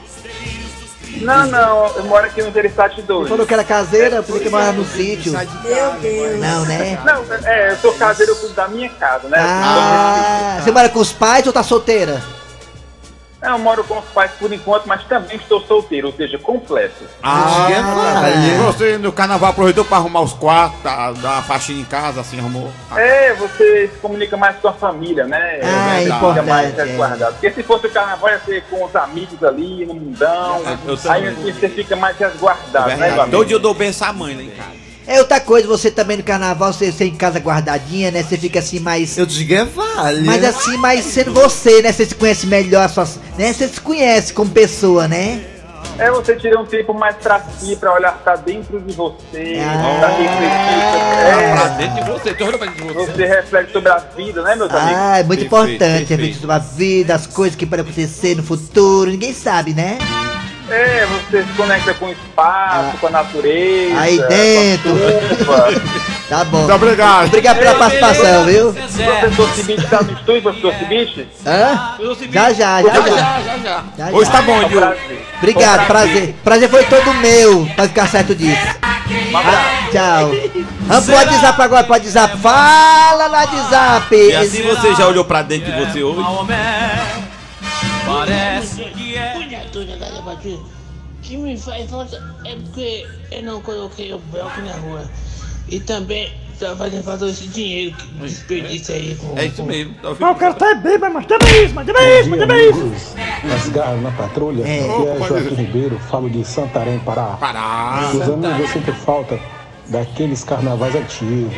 Não, 1.19 1.45
não, 1.47 1.87
eu 1.95 2.03
moro 2.05 2.25
aqui 2.25 2.41
no 2.41 2.49
Interessate 2.49 3.01
2. 3.01 3.29
Falou 3.29 3.45
que 3.45 3.53
era 3.53 3.63
caseira, 3.63 4.17
eu 4.17 4.23
falei 4.23 4.43
que 4.43 4.49
morava 4.49 4.73
no 4.73 4.85
sítio. 4.85 5.33
Meu 5.33 5.91
Deus. 6.01 6.39
Não, 6.39 6.65
né? 6.65 6.99
Não, 7.05 7.23
é, 7.45 7.71
eu 7.71 7.77
sou 7.77 7.93
eu 7.93 8.35
cuido 8.35 8.53
da 8.53 8.67
minha 8.67 8.89
casa, 8.89 9.27
né? 9.27 9.37
Ah, 9.39 10.59
você 10.61 10.71
mora 10.71 10.89
com 10.89 10.99
os 10.99 11.11
pais 11.11 11.45
ou 11.45 11.53
tá 11.53 11.63
solteira? 11.63 12.21
Eu 13.41 13.57
moro 13.57 13.83
com 13.83 13.97
os 13.97 14.05
pais 14.05 14.31
por 14.37 14.53
enquanto, 14.53 14.85
mas 14.87 15.03
também 15.05 15.35
estou 15.37 15.61
solteiro, 15.61 16.07
ou 16.07 16.13
seja, 16.13 16.37
completo. 16.37 17.03
Ah, 17.23 17.67
é. 17.71 18.47
e 18.47 18.57
você 18.63 18.97
no 18.99 19.11
carnaval 19.11 19.49
aproveitou 19.49 19.83
pra 19.83 19.97
arrumar 19.97 20.21
os 20.21 20.33
quartos, 20.33 20.79
tá, 20.81 21.11
dar 21.13 21.33
uma 21.33 21.41
faxina 21.41 21.81
em 21.81 21.85
casa, 21.85 22.21
assim, 22.21 22.39
arrumou. 22.39 22.71
É, 22.95 23.33
você 23.33 23.89
se 23.91 23.99
comunica 23.99 24.37
mais 24.37 24.57
com 24.57 24.67
a 24.67 24.73
família, 24.73 25.25
né? 25.25 25.59
Ah, 25.63 25.95
Você 25.97 26.07
importante, 26.07 26.29
Fica 26.31 26.43
mais 26.43 26.77
é. 26.79 26.83
resguardado. 26.83 27.33
Porque 27.33 27.51
se 27.51 27.63
fosse 27.63 27.87
o 27.87 27.91
carnaval, 27.91 28.29
ia 28.29 28.39
ser 28.41 28.63
com 28.69 28.85
os 28.85 28.95
amigos 28.95 29.43
ali, 29.43 29.85
no 29.87 29.95
mundão. 29.95 30.61
Eu 30.85 30.97
aí 31.11 31.27
assim 31.27 31.51
você 31.51 31.69
fica 31.69 31.95
mais 31.95 32.15
resguardado, 32.17 32.95
né? 32.95 33.27
Todo 33.31 33.45
dia 33.45 33.55
eu 33.55 33.59
dou 33.59 33.73
benção 33.73 34.09
à 34.09 34.13
mãe 34.13 34.35
lá 34.35 34.43
em 34.43 34.49
casa. 34.51 34.90
É 35.13 35.19
outra 35.19 35.41
coisa, 35.41 35.67
você 35.67 35.91
também 35.91 36.15
no 36.15 36.23
carnaval, 36.23 36.71
você, 36.71 36.89
você 36.89 37.03
em 37.03 37.15
casa 37.15 37.37
guardadinha, 37.37 38.09
né? 38.11 38.23
Você 38.23 38.37
fica 38.37 38.59
assim 38.59 38.79
mais. 38.79 39.17
Eu 39.17 39.25
digo 39.25 39.53
é 39.53 39.65
vale. 39.65 40.21
Mas 40.25 40.41
assim, 40.45 40.77
mais 40.77 41.03
sendo 41.03 41.33
você, 41.33 41.81
né? 41.81 41.91
Você 41.91 42.05
se 42.05 42.15
conhece 42.15 42.47
melhor, 42.47 42.87
suas, 42.89 43.19
né? 43.37 43.51
Você 43.51 43.67
se 43.67 43.81
conhece 43.81 44.31
como 44.31 44.49
pessoa, 44.51 45.09
né? 45.09 45.41
É 45.99 46.09
você 46.09 46.35
tirar 46.37 46.61
um 46.61 46.65
tempo 46.65 46.93
mais 46.93 47.17
pra 47.17 47.41
si, 47.59 47.75
pra 47.75 47.93
olhar 47.93 48.13
pra 48.23 48.37
dentro 48.37 48.79
de 48.79 48.93
você, 48.93 49.57
Ah. 49.59 49.97
pra 49.99 50.07
refletir. 50.09 51.51
Pra 51.51 51.65
É, 51.65 51.77
dentro 51.77 52.03
de 52.05 52.09
você, 52.11 52.33
tô 52.33 52.43
olhando 52.45 52.57
pra 52.59 52.67
dentro 52.67 52.87
de 52.87 52.93
você. 52.93 53.11
você 53.11 53.25
reflete 53.25 53.71
sobre 53.73 53.89
a 53.91 53.97
vida, 53.97 54.41
né, 54.43 54.55
meus 54.55 54.71
amigos? 54.73 54.95
Ah, 54.97 55.19
é 55.19 55.23
muito 55.23 55.39
Perfeito, 55.49 55.73
importante, 55.73 56.05
perfeito. 56.07 56.23
a 56.23 56.33
vida 56.33 56.47
da 56.47 56.57
vida, 56.59 57.15
as 57.15 57.27
coisas 57.27 57.55
que 57.57 57.65
podem 57.65 57.83
acontecer 57.83 58.35
no 58.37 58.43
futuro, 58.43 59.11
ninguém 59.11 59.33
sabe, 59.33 59.73
né? 59.73 59.97
É, 60.71 61.05
você 61.05 61.43
se 61.43 61.49
conecta 61.53 61.93
com 61.93 62.05
o 62.05 62.11
espaço, 62.11 62.97
com 62.97 63.07
a 63.07 63.09
natureza. 63.09 63.99
Aí 63.99 64.17
dentro. 64.27 64.91
Tá 66.31 66.45
bom. 66.45 66.59
Muito 66.59 66.73
obrigado. 66.73 67.25
Obrigado 67.25 67.57
pela 67.59 67.75
participação, 67.75 68.45
viu? 68.45 68.73
Professor 68.73 69.49
Cibite 69.53 69.87
tá 69.87 70.01
no 70.01 70.13
estúdio, 70.13 70.41
professor 70.41 70.73
Cibite? 70.75 71.27
Hã? 71.45 71.97
Já, 72.31 72.53
já, 72.53 72.81
já, 72.81 72.93
já. 72.93 73.83
já, 73.97 74.11
Hoje 74.13 74.31
tá 74.31 74.41
bom, 74.41 74.61
É 74.61 74.69
prazer. 74.69 75.27
Obrigado, 75.39 75.87
prazer. 75.87 76.35
Prazer 76.41 76.69
foi 76.69 76.85
todo 76.85 77.13
meu, 77.15 77.67
pra 77.75 77.85
ficar 77.85 78.07
certo 78.07 78.33
disso. 78.33 78.61
Abraço. 79.35 79.91
Tchau. 79.91 80.31
Vamos 80.87 81.05
pro 81.05 81.15
WhatsApp 81.15 81.61
agora, 81.63 81.83
pro 81.83 81.93
WhatsApp. 81.95 82.37
Fala 82.37 83.27
no 83.27 83.33
WhatsApp. 83.33 84.15
E 84.15 84.33
assim 84.33 84.61
você 84.63 84.95
já 84.95 85.07
olhou 85.07 85.25
pra 85.25 85.41
dentro 85.41 85.69
de 85.69 85.85
você 85.85 86.01
hoje? 86.01 86.25
Parece 88.05 88.83
que 88.95 89.10
é. 89.10 89.10
Que 91.31 91.37
me 91.37 91.57
faz 91.57 91.89
falta 91.89 92.21
é 92.45 92.55
porque 92.55 93.07
eu 93.31 93.43
não 93.43 93.61
coloquei 93.61 94.13
o 94.13 94.19
bloco 94.31 94.61
na 94.61 94.73
rua. 94.73 95.03
E 95.69 95.79
também 95.79 96.29
tá 96.59 96.75
fazendo 96.75 97.03
falta 97.03 97.25
esse 97.25 97.47
dinheiro 97.47 97.95
que 97.95 98.07
desperdício 98.15 98.93
aí 98.93 99.15
com. 99.15 99.37
É 99.37 99.45
isso 99.45 99.63
mesmo. 99.63 99.93
Tá 99.95 100.09
Mas 100.19 100.35
o 100.35 100.39
cara 100.39 100.53
tá 100.53 100.75
bêbado, 100.75 101.13
mas 101.13 101.25
também 101.25 101.63
isso, 101.63 101.73
mas 101.73 101.87
também 101.87 102.19
isso, 102.19 102.29
mas 102.29 102.39
também 102.39 102.69
isso. 102.69 103.15
Nas 103.45 103.69
garras 103.69 104.01
na 104.01 104.11
patrulha, 104.11 104.67
É. 104.67 104.79
aqui 104.81 105.07
é 105.07 105.27
Joaquim 105.27 105.55
Ribeiro, 105.55 105.99
falo 106.09 106.29
de 106.29 106.43
Santarém, 106.43 106.99
Pará. 106.99 107.37
Pará. 107.39 108.11
Os 108.13 108.21
amigos, 108.29 108.59
eu 108.59 108.67
sinto 108.67 108.93
falta 108.93 109.39
daqueles 109.87 110.43
carnavais 110.43 110.95
antigos, 110.95 111.53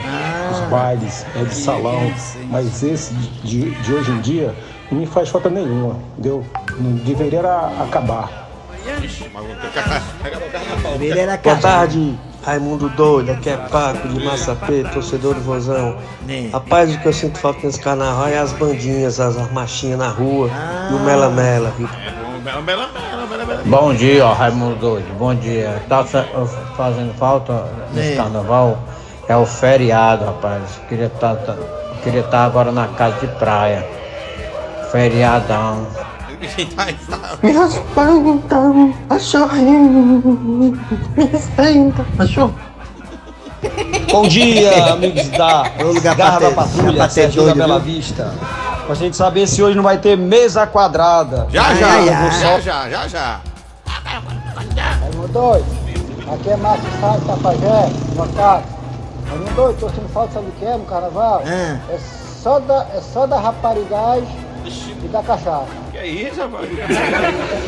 os 0.51 0.69
bailes, 0.69 1.25
é 1.36 1.43
de 1.43 1.55
salão, 1.55 2.13
mas 2.49 2.83
esse 2.83 3.13
de, 3.43 3.71
de 3.71 3.93
hoje 3.93 4.12
em 4.12 4.21
dia 4.21 4.55
não 4.91 4.99
me 4.99 5.05
faz 5.07 5.29
falta 5.29 5.49
nenhuma, 5.49 5.99
entendeu? 6.13 6.45
Não 6.79 6.93
deveria 6.97 7.39
era 7.39 7.67
acabar. 8.89 10.02
Ele 11.00 11.19
era 11.19 11.38
Boa 11.38 11.56
tarde, 11.56 12.19
Raimundo 12.43 12.89
Doido, 12.89 13.32
aqui 13.32 13.50
é 13.50 13.58
Paco 13.58 14.08
de 14.08 14.24
Massapê, 14.24 14.84
torcedor 14.93 15.36
do 15.36 15.41
Vozão. 15.41 15.98
Né? 16.26 16.50
Rapaz, 16.52 16.93
o 16.93 17.00
que 17.00 17.08
eu 17.08 17.13
sinto 17.13 17.39
falta 17.39 17.60
nesse 17.65 17.80
carnaval 17.80 18.28
é 18.28 18.38
as 18.38 18.52
bandinhas, 18.54 19.19
as 19.19 19.36
marchinhas 19.52 20.00
na 20.00 20.10
rua 20.10 20.48
e 20.48 20.93
o 20.93 20.98
Ah. 20.98 21.04
Mela 21.06 21.30
Mela. 21.30 21.74
viu? 21.78 21.88
Bela. 22.65 22.89
Bom 23.65 23.93
dia, 23.93 24.26
ó, 24.26 24.34
Raimundo 24.34 24.76
Doido. 24.76 25.13
Bom 25.17 25.34
dia. 25.34 25.82
Tá 25.88 26.04
fa- 26.04 26.26
fazendo 26.76 27.13
falta 27.15 27.65
nesse 27.93 28.13
É. 28.13 28.15
carnaval? 28.17 28.78
É 29.30 29.36
o 29.38 29.46
feriado, 29.46 30.26
rapaz. 30.26 30.82
Queria 30.89 31.06
estar 31.06 31.38
queria 32.04 32.24
tá 32.24 32.43
agora 32.43 32.72
na 32.74 32.88
casa 32.89 33.15
de 33.22 33.28
praia. 33.36 33.88
Feriadão. 34.91 35.88
Me 37.41 37.51
respeita, 37.53 38.60
cachorrinho. 39.08 40.77
Me 41.15 41.25
respeita, 41.25 42.06
cachorro. 42.17 42.53
Bom 44.12 44.27
dia, 44.27 44.91
amigos 44.91 45.29
da 45.29 45.63
lugar 45.82 46.15
Garra 46.15 46.39
da 46.41 46.51
Patrulha, 46.51 47.10
Serginho 47.10 47.45
da 47.45 47.56
Bela? 47.56 47.79
Vista. 47.79 48.34
Pra 48.86 48.93
gente 48.93 49.15
saber 49.15 49.47
se 49.47 49.63
hoje 49.63 49.77
não 49.77 49.84
vai 49.84 49.97
ter 49.99 50.17
mesa 50.17 50.67
quadrada. 50.67 51.47
Já, 51.49 51.73
já, 51.75 51.88
Ai, 51.88 52.06
já, 52.08 52.29
já, 52.29 52.60
já, 52.60 52.89
já, 52.89 53.08
já. 53.08 53.41
Raimundo 54.99 55.27
doido, 55.29 55.65
aqui 56.29 56.49
é 56.49 56.58
Márcio 56.58 56.89
Salles, 56.99 57.25
Tapajé, 57.25 57.89
Nocato. 58.17 58.67
Raimundo 59.29 59.56
doido, 59.56 59.79
tô 59.79 59.88
sentindo 59.88 60.10
falta, 60.10 60.34
sabe 60.34 60.47
o 60.47 60.51
que 60.51 60.65
é 60.65 60.75
no 60.75 60.84
carnaval? 60.84 61.41
Ah. 61.45 61.77
É 61.89 61.97
só 62.43 62.60
da, 62.60 62.86
é 62.93 62.99
só 63.13 63.25
da 63.25 63.39
raparigagem 63.39 64.27
e 65.01 65.08
da 65.08 65.23
cachaça. 65.23 65.83
É 66.03 66.07
isso, 66.07 66.35
rapaz? 66.41 66.67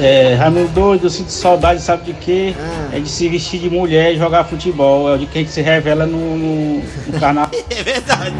É, 0.02 0.34
Raimundo 0.36 0.68
doido, 0.74 1.06
eu 1.06 1.10
sinto 1.10 1.30
saudade, 1.32 1.82
sabe 1.82 2.04
de 2.04 2.14
quê? 2.20 2.54
Ah. 2.60 2.98
É 2.98 3.00
de 3.00 3.08
se 3.08 3.30
vestir 3.30 3.62
de 3.62 3.70
mulher 3.70 4.14
e 4.14 4.18
jogar 4.18 4.44
futebol. 4.44 5.16
É 5.16 5.18
de 5.18 5.26
quem 5.26 5.48
se 5.48 5.62
revela 5.62 6.06
no, 6.06 6.36
no, 6.36 6.84
no 7.08 7.20
carnaval. 7.20 7.50
É 7.70 7.82
verdade. 7.82 8.36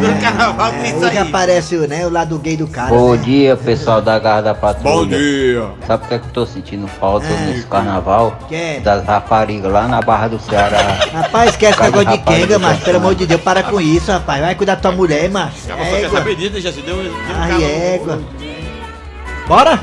No 0.00 0.20
carnaval 0.20 0.70
tem 0.72 0.90
isso 0.90 0.98
Hoje 0.98 1.18
aí. 1.18 1.28
aparece 1.28 1.76
né, 1.88 2.06
o 2.06 2.10
lado 2.10 2.38
gay 2.38 2.56
do 2.56 2.68
cara. 2.68 2.90
Bom 2.90 3.14
né? 3.16 3.22
dia, 3.24 3.56
pessoal 3.56 4.00
da 4.00 4.16
Garra 4.20 4.42
da 4.42 4.54
Patrulha. 4.54 4.94
Bom 4.94 5.06
dia. 5.06 5.66
Sabe 5.84 6.04
o 6.04 6.08
que, 6.08 6.14
é 6.14 6.18
que 6.20 6.26
eu 6.26 6.32
tô 6.32 6.46
sentindo 6.46 6.86
falta 6.86 7.26
É. 7.26 7.46
nesse 7.46 7.66
carnaval? 7.66 8.38
Que 8.48 8.54
é? 8.54 8.80
Das 8.80 9.04
raparigas 9.04 9.72
lá 9.72 9.88
na 9.88 10.00
Barra 10.00 10.28
do 10.28 10.38
Ceará. 10.38 10.78
Rapaz, 11.12 11.50
esquece 11.50 11.72
esse 11.72 11.82
negócio 11.82 12.08
de 12.08 12.18
quenga, 12.18 12.58
macho. 12.60 12.82
Pelo 12.82 12.98
amor 12.98 13.16
de 13.16 13.26
Deus, 13.26 13.40
para 13.40 13.64
com 13.64 13.80
isso, 13.80 14.12
rapaz. 14.12 14.40
Vai 14.40 14.54
cuidar 14.54 14.76
da 14.76 14.80
tua 14.80 14.92
mulher, 14.92 15.28
macho. 15.28 15.56
Já 15.66 15.76
passou 15.76 15.92
quer 15.92 16.04
Égua. 16.04 16.18
saber 16.18 16.36
disso, 16.36 16.60
já 16.60 16.72
se 16.72 16.80
deu. 16.82 16.96
deu 16.96 17.12
um 17.12 17.16
Ai, 17.36 17.64
égua. 17.94 18.20
Bora? 19.46 19.78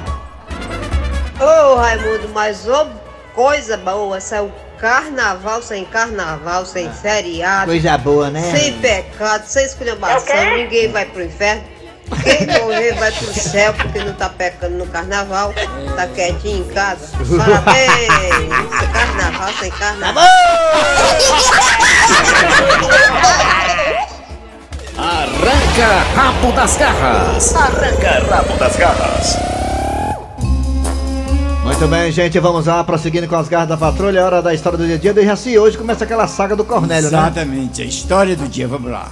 Ô 1.40 1.76
Raimundo, 1.76 2.30
mas 2.34 2.68
ô 2.68 2.88
coisa 3.34 3.78
boa, 3.78 4.20
saiu 4.20 4.52
carnaval 4.80 5.62
sem 5.62 5.86
carnaval, 5.86 6.66
sem 6.66 6.92
feriado, 6.92 7.68
Coisa 7.68 7.96
boa, 7.98 8.30
né? 8.32 8.42
sem 8.52 8.74
pecado, 8.80 9.46
sem 9.46 9.66
esculhambação, 9.66 10.36
ninguém 10.58 10.92
vai 10.92 11.06
pro 11.06 11.24
inferno. 11.24 11.64
Quem 12.24 12.46
morrer 12.60 12.94
vai 12.96 13.12
pro 13.12 13.32
céu 13.34 13.74
porque 13.74 14.00
não 14.00 14.14
tá 14.14 14.28
pecando 14.30 14.78
no 14.80 14.88
carnaval, 14.88 15.54
tá 15.96 16.08
quietinho 16.08 16.66
em 16.66 16.74
casa. 16.74 17.08
Parabéns! 17.38 18.50
Carnaval 18.92 19.54
sem 19.60 19.72
carnaval. 19.72 20.26
Arranca 24.98 25.88
rabo 26.16 26.52
das 26.52 26.78
garras. 26.78 27.56
Arranca 27.56 28.26
rabo 28.30 28.58
das 28.58 28.76
garras. 28.76 29.38
Muito 31.64 31.88
bem, 31.88 32.12
gente, 32.12 32.38
vamos 32.40 32.66
lá, 32.66 32.84
prosseguindo 32.84 33.28
com 33.28 33.36
as 33.36 33.48
garras 33.48 33.70
da 33.70 33.78
patrulha, 33.78 34.20
é 34.20 34.24
hora 34.24 34.42
da 34.42 34.54
história 34.54 34.78
do 34.78 34.86
dia 34.86 34.96
a 34.96 35.00
dia 35.00 35.14
do 35.14 35.24
Jaci. 35.24 35.58
Hoje 35.58 35.78
começa 35.78 36.04
aquela 36.04 36.28
saga 36.28 36.56
do 36.56 36.66
Cornélio, 36.66 37.10
né? 37.10 37.18
Exatamente, 37.18 37.82
a 37.82 37.86
história 37.86 38.36
do 38.36 38.48
dia, 38.48 38.68
vamos 38.68 38.92
lá. 38.92 39.10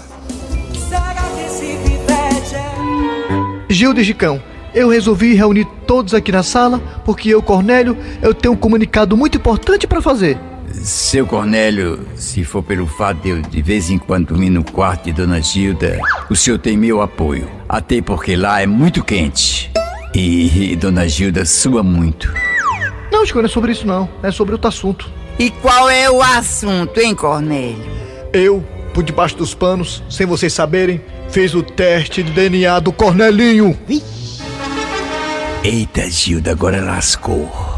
Gildo 3.70 4.02
e 4.02 4.04
Gicão, 4.04 4.42
eu 4.74 4.89
resolvi 4.89 5.34
reunir 5.36 5.65
todos 5.88 6.13
aqui 6.13 6.32
na 6.32 6.44
sala 6.44 6.82
porque 7.06 7.30
eu, 7.30 7.42
Cornélio, 7.42 7.98
eu 8.22 8.34
tenho 8.34 8.54
um 8.54 8.58
comunicado 8.58 9.15
muito 9.15 9.38
importante 9.38 9.88
para 9.88 10.02
fazer. 10.02 10.38
Seu 10.74 11.26
Cornélio, 11.26 12.06
se 12.16 12.44
for 12.44 12.64
pelo 12.64 12.88
fato 12.88 13.22
de 13.22 13.30
eu 13.30 13.42
de 13.42 13.62
vez 13.62 13.90
em 13.90 13.98
quando 13.98 14.28
dormir 14.28 14.50
no 14.50 14.64
quarto 14.64 15.06
de 15.06 15.14
Dona 15.14 15.42
Gilda, 15.42 16.00
o 16.30 16.36
senhor 16.36 16.60
tem 16.60 16.78
meu 16.78 17.02
apoio. 17.02 17.50
Até 17.68 18.02
porque 18.02 18.36
lá 18.36 18.62
é 18.62 18.68
muito 18.68 19.04
quente. 19.04 19.72
E, 20.14 20.76
Dona 20.76 21.08
Gilda 21.08 21.46
sua 21.46 21.84
muito. 21.84 22.34
Não, 23.12 23.26
Chico, 23.26 23.40
não 23.40 23.46
é 23.46 23.50
sobre 23.50 23.72
isso 23.72 23.86
não, 23.86 24.10
é 24.24 24.32
sobre 24.32 24.54
outro 24.54 24.68
assunto. 24.68 25.10
E 25.38 25.50
qual 25.50 25.90
é 25.90 26.10
o 26.10 26.22
assunto, 26.22 27.00
hein, 27.00 27.16
Cornélio? 27.16 27.78
Eu, 28.34 28.64
por 28.94 29.04
debaixo 29.04 29.38
dos 29.38 29.54
panos, 29.54 30.04
sem 30.10 30.26
vocês 30.26 30.54
saberem, 30.54 31.02
fiz 31.30 31.54
o 31.54 31.64
teste 31.64 32.24
de 32.24 32.32
DNA 32.32 32.80
do 32.80 32.92
Cornelinho. 32.92 33.78
Eita, 35.64 36.10
Gilda, 36.10 36.52
agora 36.52 36.82
lascou. 36.82 37.69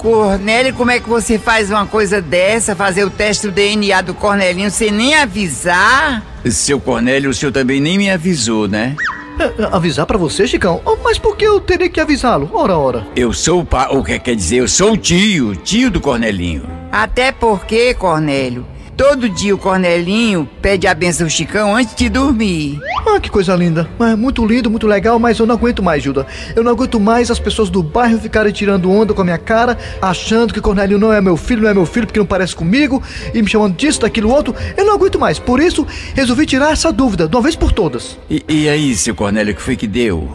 Cornélio, 0.00 0.72
como 0.72 0.90
é 0.90 0.98
que 0.98 1.06
você 1.06 1.38
faz 1.38 1.68
uma 1.68 1.86
coisa 1.86 2.22
dessa? 2.22 2.74
Fazer 2.74 3.04
o 3.04 3.10
teste 3.10 3.48
do 3.48 3.52
DNA 3.52 4.00
do 4.00 4.14
Cornelinho 4.14 4.70
sem 4.70 4.90
nem 4.90 5.14
avisar? 5.14 6.24
Seu 6.46 6.80
Cornélio, 6.80 7.28
o 7.28 7.34
senhor 7.34 7.52
também 7.52 7.82
nem 7.82 7.98
me 7.98 8.10
avisou, 8.10 8.66
né? 8.66 8.96
É, 9.38 9.68
avisar 9.70 10.06
pra 10.06 10.16
você, 10.16 10.46
Chicão? 10.46 10.80
Oh, 10.86 10.96
mas 11.04 11.18
por 11.18 11.36
que 11.36 11.44
eu 11.44 11.60
teria 11.60 11.90
que 11.90 12.00
avisá-lo? 12.00 12.48
Ora, 12.50 12.78
ora. 12.78 13.06
Eu 13.14 13.30
sou 13.34 13.60
o 13.60 13.64
pai, 13.64 13.88
o 13.90 14.02
que 14.02 14.18
quer 14.18 14.34
dizer, 14.34 14.56
eu 14.56 14.68
sou 14.68 14.92
o 14.92 14.96
tio, 14.96 15.54
tio 15.54 15.90
do 15.90 16.00
Cornelinho. 16.00 16.62
Até 16.90 17.30
porque, 17.30 17.92
Cornélio, 17.92 18.66
todo 18.96 19.28
dia 19.28 19.54
o 19.54 19.58
Cornelinho 19.58 20.48
pede 20.60 20.86
a 20.86 20.94
benção 20.94 21.26
ao 21.26 21.30
Chicão 21.30 21.74
antes 21.74 21.94
de 21.94 22.08
dormir. 22.08 22.80
Ah, 23.06 23.18
que 23.18 23.30
coisa 23.30 23.54
linda. 23.54 23.88
É 24.00 24.14
muito 24.14 24.44
lindo, 24.44 24.70
muito 24.70 24.86
legal, 24.86 25.18
mas 25.18 25.38
eu 25.38 25.46
não 25.46 25.54
aguento 25.54 25.82
mais, 25.82 26.02
Gilda. 26.02 26.26
Eu 26.54 26.62
não 26.62 26.72
aguento 26.72 27.00
mais 27.00 27.30
as 27.30 27.38
pessoas 27.38 27.70
do 27.70 27.82
bairro 27.82 28.18
ficarem 28.18 28.52
tirando 28.52 28.90
onda 28.90 29.14
com 29.14 29.22
a 29.22 29.24
minha 29.24 29.38
cara, 29.38 29.78
achando 30.00 30.52
que 30.52 30.60
Cornélio 30.60 30.98
não 30.98 31.12
é 31.12 31.20
meu 31.20 31.36
filho, 31.36 31.62
não 31.62 31.70
é 31.70 31.74
meu 31.74 31.86
filho 31.86 32.06
porque 32.06 32.18
não 32.18 32.26
parece 32.26 32.54
comigo, 32.54 33.02
e 33.34 33.42
me 33.42 33.48
chamando 33.48 33.74
disso, 33.76 34.00
daquilo, 34.00 34.30
outro. 34.30 34.54
Eu 34.76 34.84
não 34.84 34.94
aguento 34.94 35.18
mais. 35.18 35.38
Por 35.38 35.60
isso, 35.60 35.86
resolvi 36.14 36.46
tirar 36.46 36.72
essa 36.72 36.92
dúvida, 36.92 37.26
de 37.28 37.34
uma 37.34 37.42
vez 37.42 37.56
por 37.56 37.72
todas. 37.72 38.18
E, 38.28 38.44
e 38.48 38.68
aí, 38.68 38.94
seu 38.94 39.14
Cornélio, 39.14 39.52
o 39.52 39.56
que 39.56 39.62
foi 39.62 39.76
que 39.76 39.86
deu? 39.86 40.28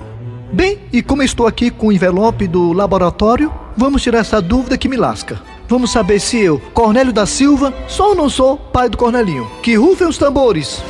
Bem, 0.51 0.79
e 0.93 1.01
como 1.01 1.21
eu 1.21 1.25
estou 1.25 1.47
aqui 1.47 1.69
com 1.69 1.87
o 1.87 1.91
envelope 1.91 2.47
do 2.47 2.71
laboratório, 2.71 3.51
vamos 3.75 4.01
tirar 4.01 4.19
essa 4.19 4.41
dúvida 4.41 4.77
que 4.77 4.87
me 4.87 4.95
lasca. 4.95 5.54
Vamos 5.67 5.91
saber 5.91 6.19
se 6.19 6.39
eu, 6.39 6.60
Cornélio 6.73 7.12
da 7.12 7.25
Silva, 7.25 7.73
sou 7.88 8.10
ou 8.10 8.15
não 8.15 8.30
sou 8.30 8.56
pai 8.56 8.88
do 8.88 8.97
Cornelinho. 8.97 9.49
Que 9.63 9.75
rufem 9.75 10.08
os 10.08 10.17
tambores. 10.17 10.84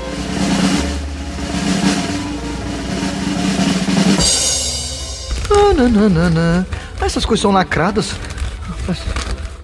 Ah, 5.50 5.74
nananana. 5.74 6.68
Essas 7.02 7.26
coisas 7.26 7.42
são 7.42 7.52
lacradas. 7.52 8.16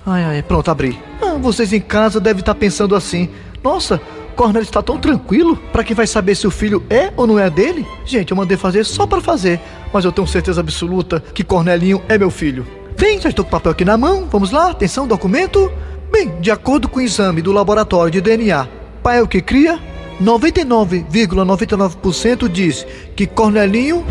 Ai, 0.06 0.24
ai, 0.24 0.42
pronto, 0.42 0.72
abri. 0.72 0.98
Ah, 1.22 1.38
vocês 1.40 1.74
em 1.74 1.82
casa 1.82 2.20
devem 2.20 2.40
estar 2.40 2.56
pensando 2.56 2.96
assim. 2.96 3.30
Nossa, 3.62 4.00
Cornélio 4.36 4.66
está 4.66 4.82
tão 4.82 4.98
tranquilo. 4.98 5.58
Pra 5.74 5.84
quem 5.84 5.96
vai 5.96 6.08
saber 6.08 6.36
se 6.36 6.48
o 6.48 6.52
filho 6.52 6.84
é 6.90 7.12
ou 7.18 7.28
não 7.28 7.38
é 7.38 7.50
dele? 7.50 7.86
Gente, 8.06 8.32
eu 8.32 8.38
mandei 8.38 8.56
fazer 8.56 8.86
só 8.86 9.06
pra 9.06 9.20
fazer. 9.20 9.60
Mas 9.92 10.06
eu 10.06 10.12
tenho 10.12 10.26
certeza 10.26 10.62
absoluta 10.62 11.22
que 11.34 11.44
Cornelinho 11.44 12.02
é 12.08 12.18
meu 12.18 12.32
filho. 12.32 12.66
Bem, 13.02 13.20
já 13.20 13.28
estou 13.30 13.44
com 13.44 13.50
o 13.50 13.52
papel 13.52 13.72
aqui 13.72 13.84
na 13.84 13.98
mão. 13.98 14.28
Vamos 14.30 14.52
lá, 14.52 14.70
atenção, 14.70 15.08
documento. 15.08 15.72
Bem, 16.12 16.40
de 16.40 16.52
acordo 16.52 16.88
com 16.88 17.00
o 17.00 17.02
exame 17.02 17.42
do 17.42 17.52
laboratório 17.52 18.12
de 18.12 18.22
DNA, 18.22 18.68
pai 19.02 19.18
é 19.18 19.24
o 19.24 19.28
que 19.28 19.42
cria? 19.42 19.80
99,99% 20.22 22.48
diz 22.48 22.86
que 23.16 23.26
Cornelinho 23.26 24.06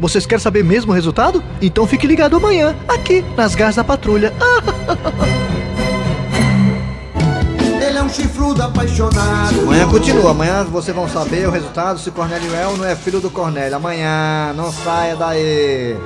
vocês 0.00 0.26
querem 0.26 0.42
saber 0.42 0.64
mesmo 0.64 0.90
o 0.90 0.94
resultado? 0.94 1.40
Então 1.62 1.86
fique 1.86 2.08
ligado 2.08 2.34
amanhã, 2.34 2.74
aqui 2.88 3.24
nas 3.36 3.54
Garras 3.54 3.76
da 3.76 3.84
Patrulha. 3.84 4.32
É 8.10 8.12
chifrudo 8.12 8.60
apaixonado. 8.60 9.60
Amanhã 9.60 9.88
continua, 9.88 10.32
amanhã 10.32 10.64
vocês 10.64 10.94
vão 10.94 11.08
saber 11.08 11.46
o 11.46 11.50
resultado 11.52 12.00
se 12.00 12.10
Cornélio 12.10 12.52
é 12.56 12.66
ou 12.66 12.76
não 12.76 12.84
é 12.84 12.96
filho 12.96 13.20
do 13.20 13.30
Cornélio. 13.30 13.76
Amanhã, 13.76 14.52
não 14.52 14.72
saia 14.72 15.14
daí. 15.14 15.96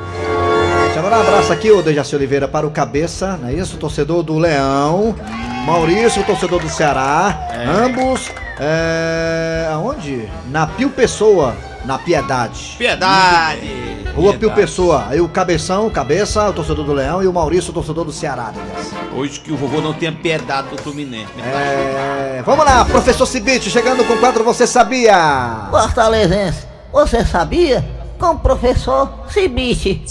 Deixa 0.84 0.98
eu 0.98 1.10
dar 1.10 1.16
um 1.16 1.20
abraço 1.22 1.50
aqui, 1.50 1.70
o 1.70 1.80
Dejaci 1.80 2.14
Oliveira, 2.14 2.46
para 2.46 2.66
o 2.66 2.70
Cabeça, 2.70 3.38
não 3.38 3.48
é 3.48 3.54
isso? 3.54 3.78
Torcedor 3.78 4.22
do 4.22 4.36
Leão. 4.36 5.16
Maurício, 5.64 6.22
torcedor 6.24 6.60
do 6.60 6.68
Ceará. 6.68 7.48
Ambos, 7.82 8.30
é... 8.60 9.66
aonde? 9.72 10.28
Na 10.50 10.66
Pio 10.66 10.90
Pessoa, 10.90 11.56
na 11.86 11.96
Piedade. 11.96 12.74
Piedade. 12.76 13.93
Rua 14.14 14.35
Pio 14.35 14.50
Pessoa. 14.53 15.07
Aí 15.09 15.20
o 15.20 15.29
Cabeção, 15.29 15.87
o 15.87 15.90
Cabeça, 15.90 16.48
o 16.48 16.53
torcedor 16.53 16.85
do 16.85 16.92
Leão, 16.92 17.22
e 17.22 17.27
o 17.27 17.33
Maurício, 17.33 17.70
o 17.70 17.74
torcedor 17.74 18.05
do 18.05 18.12
Ceará. 18.12 18.53
Hoje 19.14 19.40
que 19.40 19.53
o 19.53 19.57
vovô 19.57 19.81
não 19.81 19.92
tenha 19.92 20.12
piedade 20.12 20.68
do 20.68 20.79
Fluminense. 20.79 21.33
É, 21.38 22.42
vamos 22.46 22.64
lá, 22.64 22.85
professor 22.85 23.27
Cibite, 23.27 23.70
chegando 23.70 24.05
com 24.05 24.14
o 24.14 24.18
quadro 24.18 24.44
Você 24.44 24.66
Sabia? 24.66 25.68
Fortalezense, 25.70 26.66
você 26.92 27.24
sabia? 27.24 27.85
Com 28.18 28.31
o 28.31 28.38
professor 28.38 29.11
Cibite. 29.29 30.03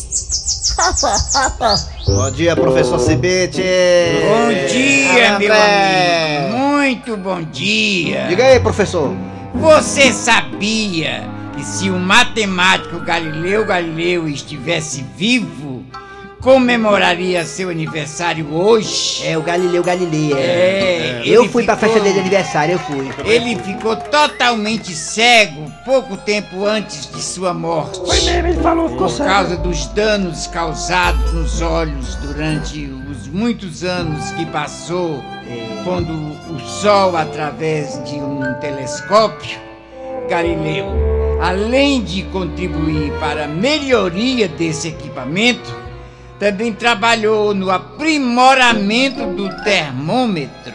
Bom 2.06 2.32
dia, 2.32 2.56
professor 2.56 3.00
Cibite. 3.00 3.62
Bom 3.62 4.68
dia, 4.68 5.40
meu 5.40 5.54
amigo. 5.54 6.58
Muito 6.58 7.18
bom 7.18 7.42
dia. 7.42 8.26
Diga 8.28 8.44
aí, 8.44 8.60
professor. 8.60 9.12
Você 9.56 10.12
sabia 10.12 11.33
que 11.56 11.64
se 11.64 11.90
o 11.90 11.98
matemático 12.00 13.00
Galileu 13.00 13.66
Galileu 13.66 14.28
estivesse 14.28 15.06
vivo, 15.16 15.84
comemoraria 16.42 17.46
seu 17.46 17.70
aniversário 17.70 18.54
hoje. 18.54 19.26
É, 19.26 19.38
o 19.38 19.42
Galileu 19.42 19.82
Galilei. 19.84 20.34
É, 20.34 21.22
eu 21.26 21.44
ele 21.44 21.50
fui 21.52 21.64
pra 21.64 21.76
ficou- 21.78 21.90
festa 21.90 22.04
dele 22.04 22.16
de 22.16 22.20
aniversário, 22.20 22.74
eu 22.74 22.80
fui. 22.80 23.10
Ele 23.26 23.56
ficou 23.58 23.96
totalmente 23.96 24.94
cego 24.94 25.72
pouco 25.86 26.18
tempo 26.18 26.66
antes 26.66 27.10
de 27.10 27.22
sua 27.22 27.54
morte. 27.54 28.00
Foi 28.06 28.20
mesmo, 28.22 28.48
ele 28.50 28.62
falou, 28.62 28.90
ficou 28.90 29.08
Por 29.08 29.14
cego. 29.16 29.30
causa 29.30 29.56
dos 29.58 29.86
danos 29.88 30.48
causados 30.48 31.32
nos 31.34 31.62
olhos 31.62 32.16
durante 32.16 32.86
os 33.10 33.28
muitos 33.28 33.84
anos 33.84 34.32
que 34.32 34.46
passou 34.48 35.24
quando 35.86 36.12
o 36.12 36.60
Sol 36.60 37.16
através 37.16 38.04
de 38.04 38.16
um 38.16 38.42
telescópio. 38.60 39.60
Galileu, 40.30 40.86
além 41.44 42.02
de 42.02 42.24
contribuir 42.24 43.12
para 43.20 43.44
a 43.44 43.48
melhoria 43.50 44.48
desse 44.48 44.88
equipamento, 44.88 45.76
também 46.40 46.72
trabalhou 46.72 47.54
no 47.54 47.70
aprimoramento 47.70 49.26
do 49.26 49.50
termômetro. 49.62 50.72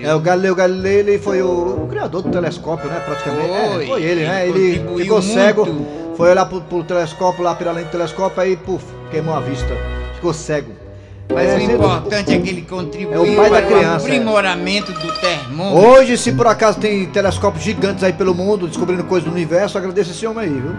É, 0.00 0.14
o 0.14 0.20
Galileu 0.20 0.54
Galilei 0.54 1.00
ele 1.00 1.18
foi 1.18 1.42
o, 1.42 1.84
o 1.84 1.88
criador 1.88 2.22
do 2.22 2.30
telescópio, 2.30 2.88
né? 2.88 3.00
Praticamente. 3.00 3.48
Foi, 3.48 3.84
É, 3.84 3.86
foi 3.88 4.02
ele, 4.02 4.24
né? 4.24 4.48
ele 4.48 4.74
ficou 5.02 5.20
muito. 5.20 5.22
cego, 5.22 5.86
foi 6.16 6.30
olhar 6.30 6.46
pro, 6.46 6.60
pro 6.60 6.84
telescópio, 6.84 7.42
lá 7.42 7.56
pela 7.56 7.72
lente 7.72 7.86
do 7.86 7.92
telescópio, 7.92 8.40
aí, 8.40 8.56
puf, 8.56 8.84
queimou 9.10 9.34
a 9.34 9.40
vista. 9.40 9.74
Ficou 10.14 10.32
cego. 10.32 10.83
Mas 11.32 11.48
É, 11.48 11.56
o 11.56 11.60
sendo- 11.60 11.72
importante 11.74 12.34
é 12.34 12.38
que 12.38 12.48
ele 12.48 12.62
contribuiu 12.62 13.24
É 13.24 13.30
o 13.32 13.36
pai 13.36 13.50
da 13.50 13.62
para 13.66 13.76
o 13.76 13.82
é. 13.82 13.84
aprimoramento 13.86 14.92
do 14.92 15.12
termômetro. 15.20 15.88
Hoje, 15.90 16.18
se 16.18 16.32
por 16.32 16.46
acaso 16.46 16.78
tem 16.78 17.06
telescópios 17.06 17.64
gigantes 17.64 18.04
aí 18.04 18.12
pelo 18.12 18.34
mundo, 18.34 18.66
descobrindo 18.68 19.02
coisas 19.04 19.28
do 19.28 19.34
universo, 19.34 19.78
agradeço 19.78 20.10
esse 20.10 20.26
homem 20.26 20.44
aí, 20.44 20.50
viu? 20.50 20.74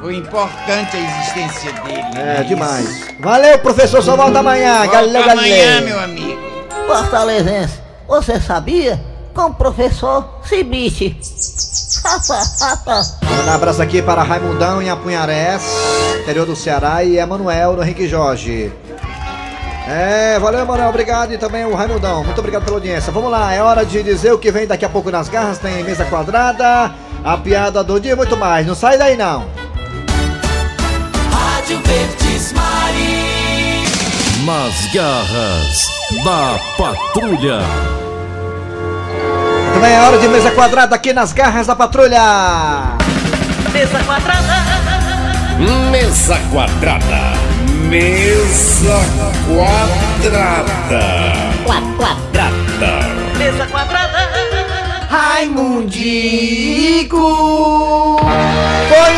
Foi 0.00 0.14
importante 0.14 0.96
a 0.96 1.00
existência 1.00 1.72
dele. 1.82 2.02
É, 2.14 2.38
né? 2.38 2.44
demais. 2.46 3.06
Valeu, 3.18 3.58
professor, 3.58 4.00
só 4.02 4.14
volta 4.14 4.38
amanhã. 4.38 4.78
Volta 4.78 4.92
Galileu 4.92 5.24
Galilei. 5.26 5.60
amanhã, 5.62 5.80
meu 5.80 6.00
amigo. 6.00 6.38
Fortalezense, 6.86 7.74
você 8.06 8.40
sabia? 8.40 9.00
Com 9.34 9.46
o 9.46 9.54
professor 9.54 10.38
Cibite. 10.44 11.16
Manda 12.04 13.50
um 13.50 13.54
abraço 13.54 13.82
aqui 13.82 14.00
para 14.00 14.22
Raimundão 14.22 14.80
em 14.80 14.88
Apunharés, 14.90 15.62
interior 16.22 16.46
do 16.46 16.54
Ceará, 16.56 17.02
e 17.04 17.18
Emanuel 17.18 17.74
no 17.74 17.82
Henrique 17.82 18.06
Jorge. 18.08 18.72
É, 19.90 20.38
valeu, 20.38 20.60
Emanuel, 20.60 20.90
obrigado. 20.90 21.32
E 21.32 21.38
também 21.38 21.64
o 21.64 21.74
Raimundão, 21.74 22.22
muito 22.22 22.38
obrigado 22.38 22.62
pela 22.62 22.76
audiência. 22.76 23.10
Vamos 23.10 23.30
lá, 23.30 23.54
é 23.54 23.62
hora 23.62 23.86
de 23.86 24.02
dizer 24.02 24.30
o 24.32 24.38
que 24.38 24.50
vem 24.50 24.66
daqui 24.66 24.84
a 24.84 24.88
pouco 24.88 25.10
nas 25.10 25.30
garras. 25.30 25.56
Tem 25.56 25.82
mesa 25.82 26.04
quadrada, 26.04 26.92
a 27.24 27.36
piada 27.38 27.82
do 27.82 27.98
dia 27.98 28.12
e 28.12 28.14
muito 28.14 28.36
mais. 28.36 28.66
Não 28.66 28.74
sai 28.74 28.98
daí, 28.98 29.16
não. 29.16 29.46
Rádio 31.32 31.80
Verdes 31.80 32.52
Mari. 32.52 33.84
Nas 34.44 34.92
garras 34.92 35.90
da 36.22 36.60
patrulha. 36.76 37.60
Também 39.72 39.92
é 39.92 40.00
hora 40.02 40.18
de 40.18 40.28
mesa 40.28 40.50
quadrada 40.50 40.96
aqui 40.96 41.14
nas 41.14 41.32
garras 41.32 41.66
da 41.66 41.74
patrulha. 41.74 42.94
Mesa 43.72 44.04
quadrada. 44.04 44.54
Mesa 45.90 46.38
quadrada. 46.52 47.37
Mesa 47.88 49.00
quadrada. 49.46 51.00
Quadrada. 51.64 52.50
Mesa 53.38 53.66
quadrada. 53.66 54.28
Raimundico. 55.08 55.96
Foi 58.88 59.12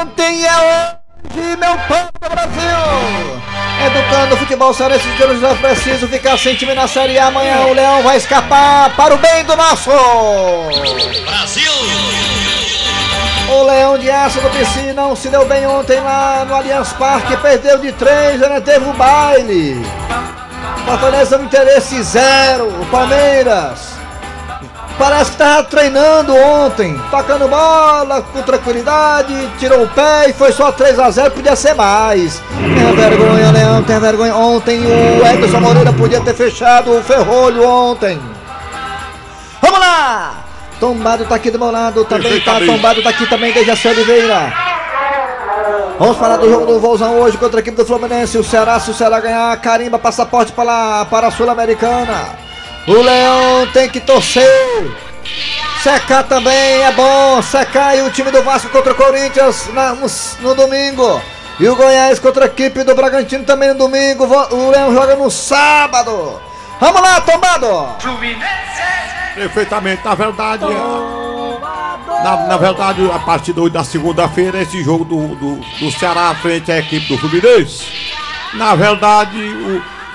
ontem 0.00 0.40
e 0.40 0.46
é 0.46 0.56
hoje, 0.56 1.56
meu 1.58 1.76
povo 1.76 2.10
do 2.18 2.30
Brasil. 2.30 3.42
Educando 3.84 4.34
o 4.34 4.38
futebol 4.38 4.72
cearense 4.72 5.06
de 5.10 5.22
hoje, 5.22 5.44
é 5.44 5.54
preciso 5.54 6.08
ficar 6.08 6.38
sem 6.38 6.54
time 6.54 6.72
na 6.72 6.88
Série 6.88 7.18
A. 7.18 7.26
Amanhã 7.26 7.66
o 7.66 7.74
Leão 7.74 8.02
vai 8.02 8.16
escapar 8.16 8.96
para 8.96 9.14
o 9.14 9.18
bem 9.18 9.44
do 9.44 9.54
nosso. 9.54 9.90
Brasil. 11.26 11.72
O 13.48 13.62
Leão 13.62 13.96
de 13.96 14.10
Aço 14.10 14.40
do 14.40 14.50
PC 14.50 14.92
não 14.92 15.14
se 15.14 15.28
deu 15.28 15.46
bem 15.46 15.66
ontem 15.66 16.00
lá 16.00 16.44
no 16.44 16.54
Allianz 16.54 16.92
Parque, 16.94 17.36
perdeu 17.36 17.78
de 17.78 17.92
três, 17.92 18.42
ainda 18.42 18.60
teve 18.60 18.88
o 18.88 18.92
baile. 18.92 19.86
Fortaleza 20.84 21.38
no 21.38 21.44
interesse 21.44 22.02
zero, 22.02 22.68
o 22.80 22.86
Palmeiras. 22.86 23.94
Parece 24.98 25.32
que 25.32 25.36
tava 25.36 25.62
treinando 25.64 26.34
ontem, 26.34 26.98
tocando 27.10 27.46
bola 27.48 28.22
com 28.22 28.42
tranquilidade, 28.42 29.34
tirou 29.58 29.84
o 29.84 29.88
pé 29.88 30.30
e 30.30 30.32
foi 30.32 30.52
só 30.52 30.72
3 30.72 30.98
a 30.98 31.10
0 31.10 31.30
podia 31.32 31.54
ser 31.54 31.74
mais. 31.74 32.42
Tem 32.74 32.96
vergonha, 32.96 33.52
Leão, 33.52 33.82
tem 33.82 34.00
vergonha. 34.00 34.34
Ontem 34.34 34.80
o 34.80 35.26
Edson 35.26 35.60
Moreira 35.60 35.92
podia 35.92 36.20
ter 36.20 36.34
fechado 36.34 36.96
o 36.96 37.02
ferrolho 37.02 37.68
ontem. 37.68 38.18
Vamos 39.60 39.78
lá! 39.78 40.45
Tombado 40.80 41.24
tá 41.24 41.34
aqui 41.36 41.50
do 41.50 41.58
meu 41.58 41.70
lado, 41.70 42.04
também 42.04 42.40
tá 42.40 42.58
tombado 42.66 43.02
tá 43.02 43.10
aqui 43.10 43.26
também 43.26 43.52
Dejaci 43.52 43.88
Oliveira. 43.88 44.52
Vamos 45.98 46.18
falar 46.18 46.36
do 46.36 46.50
jogo 46.50 46.66
do 46.66 46.78
Vozão 46.80 47.18
hoje 47.20 47.38
contra 47.38 47.58
a 47.58 47.62
equipe 47.62 47.76
do 47.76 47.86
Fluminense. 47.86 48.36
O 48.36 48.44
Ceará, 48.44 48.78
se 48.78 48.90
o 48.90 48.94
Ceará 48.94 49.18
ganhar, 49.18 49.56
carimba 49.62 49.98
passaporte 49.98 50.52
para, 50.52 50.64
lá, 50.64 51.04
para 51.06 51.28
a 51.28 51.30
Sul-Americana. 51.30 52.28
O 52.86 52.92
Leão 52.92 53.66
tem 53.72 53.88
que 53.88 53.98
torcer. 54.00 54.46
Secar 55.82 56.24
também 56.24 56.82
é 56.82 56.92
bom. 56.92 57.40
Secar 57.40 57.96
e 57.96 58.02
o 58.02 58.10
time 58.10 58.30
do 58.30 58.42
Vasco 58.42 58.68
contra 58.68 58.92
o 58.92 58.96
Corinthians 58.96 59.68
na- 59.72 59.94
no, 59.94 60.06
no 60.40 60.54
domingo. 60.54 61.22
E 61.58 61.66
o 61.66 61.74
Goiás 61.74 62.18
contra 62.18 62.44
a 62.44 62.48
equipe 62.48 62.84
do 62.84 62.94
Bragantino 62.94 63.44
também 63.44 63.70
no 63.70 63.76
domingo. 63.76 64.24
O 64.26 64.70
Leão 64.70 64.92
joga 64.92 65.16
no 65.16 65.30
sábado. 65.30 66.38
Vamos 66.78 67.00
lá, 67.00 67.22
tombado! 67.22 67.96
Perfeitamente, 69.36 70.04
na 70.04 70.14
verdade. 70.14 70.64
é- 70.64 71.16
Na, 72.24 72.36
na 72.48 72.56
verdade, 72.56 73.08
a 73.12 73.18
partir 73.20 73.52
do- 73.52 73.68
da 73.70 73.84
segunda-feira, 73.84 74.60
esse 74.62 74.82
jogo 74.82 75.04
do, 75.04 75.28
do, 75.36 75.56
do 75.78 75.90
Ceará 75.92 76.34
frente 76.34 76.72
à 76.72 76.78
equipe 76.78 77.06
do 77.06 77.18
Fluminense. 77.18 77.84
Na 78.54 78.74
verdade, 78.74 79.38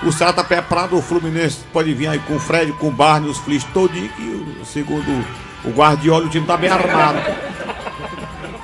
o, 0.04 0.08
o 0.08 0.12
Ceará 0.12 0.34
tá 0.34 0.44
preparado, 0.44 0.98
o 0.98 1.02
Fluminense 1.02 1.60
pode 1.72 1.94
vir 1.94 2.08
aí 2.08 2.20
com 2.20 2.36
o 2.36 2.40
Fred, 2.40 2.74
com 2.74 2.88
o 2.88 2.92
Barney, 2.92 3.30
os 3.30 3.38
Flis 3.38 3.64
todinho, 3.66 4.10
que 4.10 4.24
o- 4.24 4.66
segundo 4.66 5.26
o 5.64 5.70
Guardiola, 5.70 6.26
o 6.26 6.30
time 6.30 6.46
tá 6.46 6.58
bem 6.58 6.70
armado. 6.72 7.20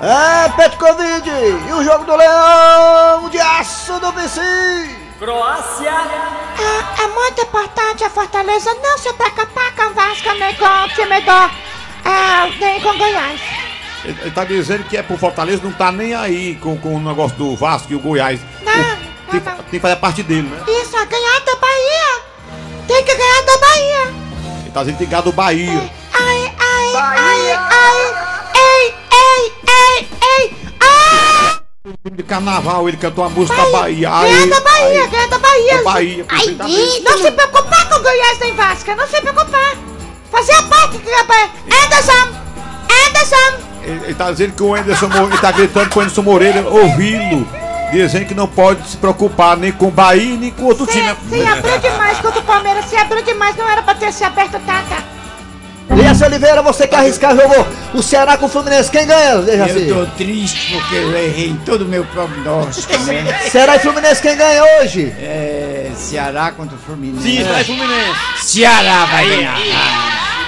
É, 0.00 0.48
Petkovic! 0.50 1.28
E 1.68 1.72
o 1.72 1.82
jogo 1.84 2.04
do 2.04 2.14
Leão 2.16 3.28
de 3.30 3.38
Aço 3.40 3.98
do 4.00 4.12
PC! 4.12 4.40
Croácia. 5.18 5.90
É, 5.90 7.02
é 7.02 7.06
muito 7.08 7.42
importante 7.42 8.04
a 8.04 8.10
Fortaleza 8.10 8.72
não 8.74 8.98
se 8.98 9.12
preocupar 9.12 9.74
com 9.74 9.86
o 9.86 9.94
Vasco 9.94 10.32
nem 10.38 10.54
com 10.54 10.64
o 10.64 10.88
time 10.90 11.20
do. 11.20 12.08
É, 12.08 12.58
nem 12.60 12.80
com 12.80 12.90
o 12.90 12.98
Goiás. 12.98 13.40
Ele, 14.04 14.16
ele 14.22 14.30
tá 14.30 14.44
dizendo 14.44 14.84
que 14.84 14.96
é 14.96 15.02
pro 15.02 15.18
Fortaleza, 15.18 15.60
não 15.62 15.72
tá 15.72 15.90
nem 15.90 16.14
aí 16.14 16.54
com, 16.56 16.78
com 16.78 16.94
o 16.94 17.00
negócio 17.00 17.36
do 17.36 17.56
Vasco 17.56 17.92
e 17.92 17.96
o 17.96 18.00
Goiás. 18.00 18.40
Não, 18.62 18.72
Tem, 19.30 19.40
tem 19.40 19.64
que 19.70 19.80
fazer 19.80 19.96
parte 19.96 20.22
dele, 20.22 20.48
né? 20.48 20.62
Isso, 20.68 20.96
é 20.96 21.04
ganhar 21.04 21.40
da 21.40 21.56
Bahia! 21.56 22.22
Tem 22.86 23.04
que 23.04 23.14
ganhar 23.14 23.42
da 23.42 23.58
Bahia! 23.58 24.14
Ele 24.62 24.70
tá 24.72 24.80
dizendo 24.80 24.94
que 24.94 24.98
tem 24.98 25.06
que 25.06 25.10
ganhar 25.10 25.22
do 25.22 25.32
Bahia. 25.32 25.90
Ai, 26.14 26.52
ai, 26.58 26.96
ai, 26.96 27.52
ai! 27.52 28.14
Ei, 28.54 28.94
ei, 29.12 29.52
ei, 29.68 30.08
ei! 30.22 30.56
Ah! 30.80 31.58
De 32.12 32.22
carnaval, 32.24 32.88
ele 32.88 32.96
cantou 32.96 33.24
a 33.24 33.28
música 33.28 33.56
da 33.56 33.70
Bahia. 33.70 34.10
Da 34.10 34.60
Bahia, 34.60 35.02
aí, 35.02 35.08
ganhar 35.08 35.28
da 35.28 35.38
Bahia! 35.38 35.76
da 35.76 35.82
Bahia, 35.82 36.26
Ai, 36.28 36.38
perfeitamente. 36.38 37.00
não 37.02 37.18
se 37.18 37.30
preocupar 37.30 37.88
com 37.88 37.94
o 37.94 38.02
Goiás 38.02 38.38
nem 38.40 38.54
Vasco, 38.54 38.96
não 38.96 39.06
se 39.06 39.20
preocupar! 39.20 39.74
Fazia 40.30 40.62
parte 40.64 40.98
que 40.98 41.10
Anderson! 41.10 42.28
Anderson! 43.06 43.58
Ele, 43.82 44.04
ele 44.04 44.14
tá 44.14 44.30
dizendo 44.32 44.52
que 44.54 44.62
o 44.62 44.74
Anderson 44.74 45.06
Moreira, 45.06 45.34
ele 45.34 45.40
tá 45.40 45.52
gritando 45.52 45.88
pro 45.88 46.00
Anderson 46.00 46.22
Moreira 46.22 46.68
ouvi-lo, 46.68 47.48
dizendo 47.92 48.26
que 48.26 48.34
não 48.34 48.48
pode 48.48 48.86
se 48.88 48.96
preocupar 48.96 49.56
nem 49.56 49.72
com 49.72 49.86
o 49.86 49.90
Bahia, 49.90 50.36
nem 50.36 50.50
com 50.50 50.64
outro 50.64 50.86
time. 50.86 51.08
Se 51.30 51.46
abriu 51.46 51.78
demais 51.78 52.18
contra 52.18 52.40
o 52.40 52.44
Palmeiras, 52.44 52.84
se 52.86 52.96
abriu 52.96 53.22
demais, 53.22 53.56
não 53.56 53.68
era 53.70 53.82
pra 53.82 53.94
ter 53.94 54.12
se 54.12 54.24
aberto 54.24 54.60
tanta. 54.66 55.07
Dejaci 55.88 56.24
Oliveira, 56.24 56.62
você 56.62 56.86
que 56.86 56.94
arriscar 56.94 57.34
jogou 57.34 57.66
o 57.94 58.02
Ceará 58.02 58.36
com 58.36 58.46
o 58.46 58.48
Fluminense. 58.48 58.90
Quem 58.90 59.06
ganha, 59.06 59.38
Dejaci? 59.38 59.88
Eu 59.88 60.06
tô 60.06 60.12
triste 60.12 60.72
porque 60.74 60.94
eu 60.94 61.16
errei 61.16 61.48
em 61.48 61.56
todo 61.56 61.82
o 61.82 61.84
meu 61.86 62.04
prognóstico, 62.06 62.96
né? 63.04 63.24
Ceará 63.50 63.76
e 63.76 63.78
Fluminense, 63.78 64.20
quem 64.22 64.36
ganha 64.36 64.62
hoje? 64.80 65.12
É. 65.18 65.90
Ceará 65.96 66.52
contra 66.52 66.76
o 66.76 66.78
Fluminense. 66.78 67.22
Sim, 67.22 67.42
Ceará 67.42 67.60
e 67.60 67.64
Fluminense. 67.64 68.18
Ceará 68.42 69.04
vai 69.06 69.28
ganhar. 69.28 69.58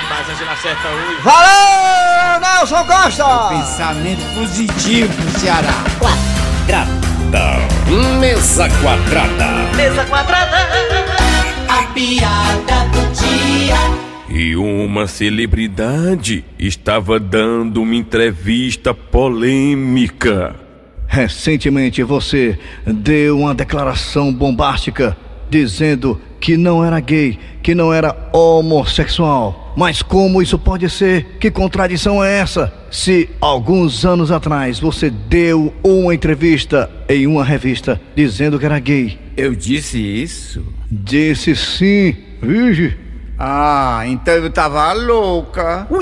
Mas 0.08 0.28
a 0.28 0.34
gente 0.34 0.50
acerta 0.50 0.88
hoje. 0.88 1.20
Valeu, 1.22 2.40
Nelson 2.40 2.84
Costa! 2.84 3.48
Pensamento 3.48 4.34
positivo 4.34 5.12
pro 5.14 5.40
Ceará. 5.40 5.74
Quadrada. 5.98 7.00
Mesa 8.20 8.68
quadrada. 8.82 9.46
Mesa 9.76 10.04
quadrada. 10.04 10.68
A 11.68 11.82
piada 11.94 12.88
do 12.92 13.12
dia. 13.14 14.09
E 14.30 14.54
uma 14.54 15.08
celebridade 15.08 16.44
estava 16.56 17.18
dando 17.18 17.82
uma 17.82 17.96
entrevista 17.96 18.94
polêmica. 18.94 20.54
Recentemente 21.08 22.00
você 22.04 22.56
deu 22.86 23.40
uma 23.40 23.52
declaração 23.52 24.32
bombástica 24.32 25.16
dizendo 25.50 26.20
que 26.40 26.56
não 26.56 26.84
era 26.84 27.00
gay, 27.00 27.36
que 27.60 27.74
não 27.74 27.92
era 27.92 28.16
homossexual. 28.32 29.74
Mas 29.76 30.00
como 30.00 30.40
isso 30.40 30.56
pode 30.56 30.88
ser? 30.88 31.36
Que 31.40 31.50
contradição 31.50 32.22
é 32.22 32.38
essa? 32.38 32.72
Se 32.88 33.28
alguns 33.40 34.04
anos 34.04 34.30
atrás 34.30 34.78
você 34.78 35.10
deu 35.10 35.74
uma 35.82 36.14
entrevista 36.14 36.88
em 37.08 37.26
uma 37.26 37.44
revista 37.44 38.00
dizendo 38.14 38.60
que 38.60 38.64
era 38.64 38.78
gay. 38.78 39.18
Eu 39.36 39.56
disse 39.56 39.98
isso? 39.98 40.64
Disse 40.88 41.56
sim. 41.56 42.14
Vige. 42.40 43.09
Ah, 43.42 44.02
então 44.04 44.34
eu 44.34 44.50
tava 44.50 44.92
louca. 44.92 45.86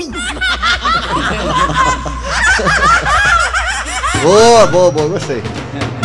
Boa, 4.21 4.67
boa, 4.67 4.91
boa, 4.91 5.07
gostei. 5.07 5.41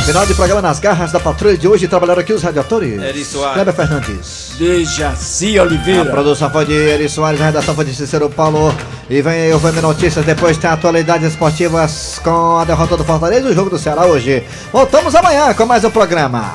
Final 0.04 0.24
de 0.24 0.34
programa 0.34 0.62
nas 0.62 0.78
garras 0.78 1.10
da 1.10 1.18
patrulha 1.18 1.56
de 1.58 1.66
hoje. 1.66 1.88
Trabalharam 1.88 2.20
aqui 2.20 2.32
os 2.32 2.42
radiadores. 2.44 3.02
Eri 3.02 3.24
Soares. 3.24 3.54
Kleber 3.54 3.74
Fernandes. 3.74 4.52
Dejaci 4.56 5.58
A 5.58 5.62
Oliveira. 5.64 6.04
produção 6.10 6.48
foi 6.50 6.64
de 6.66 6.74
Eri 6.74 7.08
Soares, 7.08 7.40
a 7.40 7.46
redação 7.46 7.74
foi 7.74 7.84
de 7.86 7.94
Cícero 7.94 8.30
Paulo. 8.30 8.72
E 9.10 9.20
vem 9.20 9.32
aí 9.46 9.52
o 9.52 9.58
Vendo 9.58 9.82
Notícias. 9.82 10.24
Depois 10.24 10.56
tem 10.58 10.70
atualidades 10.70 11.26
esportivas 11.32 12.20
com 12.22 12.58
a 12.58 12.64
derrota 12.64 12.96
do 12.96 13.04
Fortaleza 13.04 13.48
e 13.48 13.50
o 13.50 13.54
jogo 13.54 13.70
do 13.70 13.78
Ceará 13.78 14.04
hoje. 14.06 14.44
Voltamos 14.72 15.12
amanhã 15.16 15.52
com 15.54 15.66
mais 15.66 15.82
um 15.84 15.90
programa. 15.90 16.52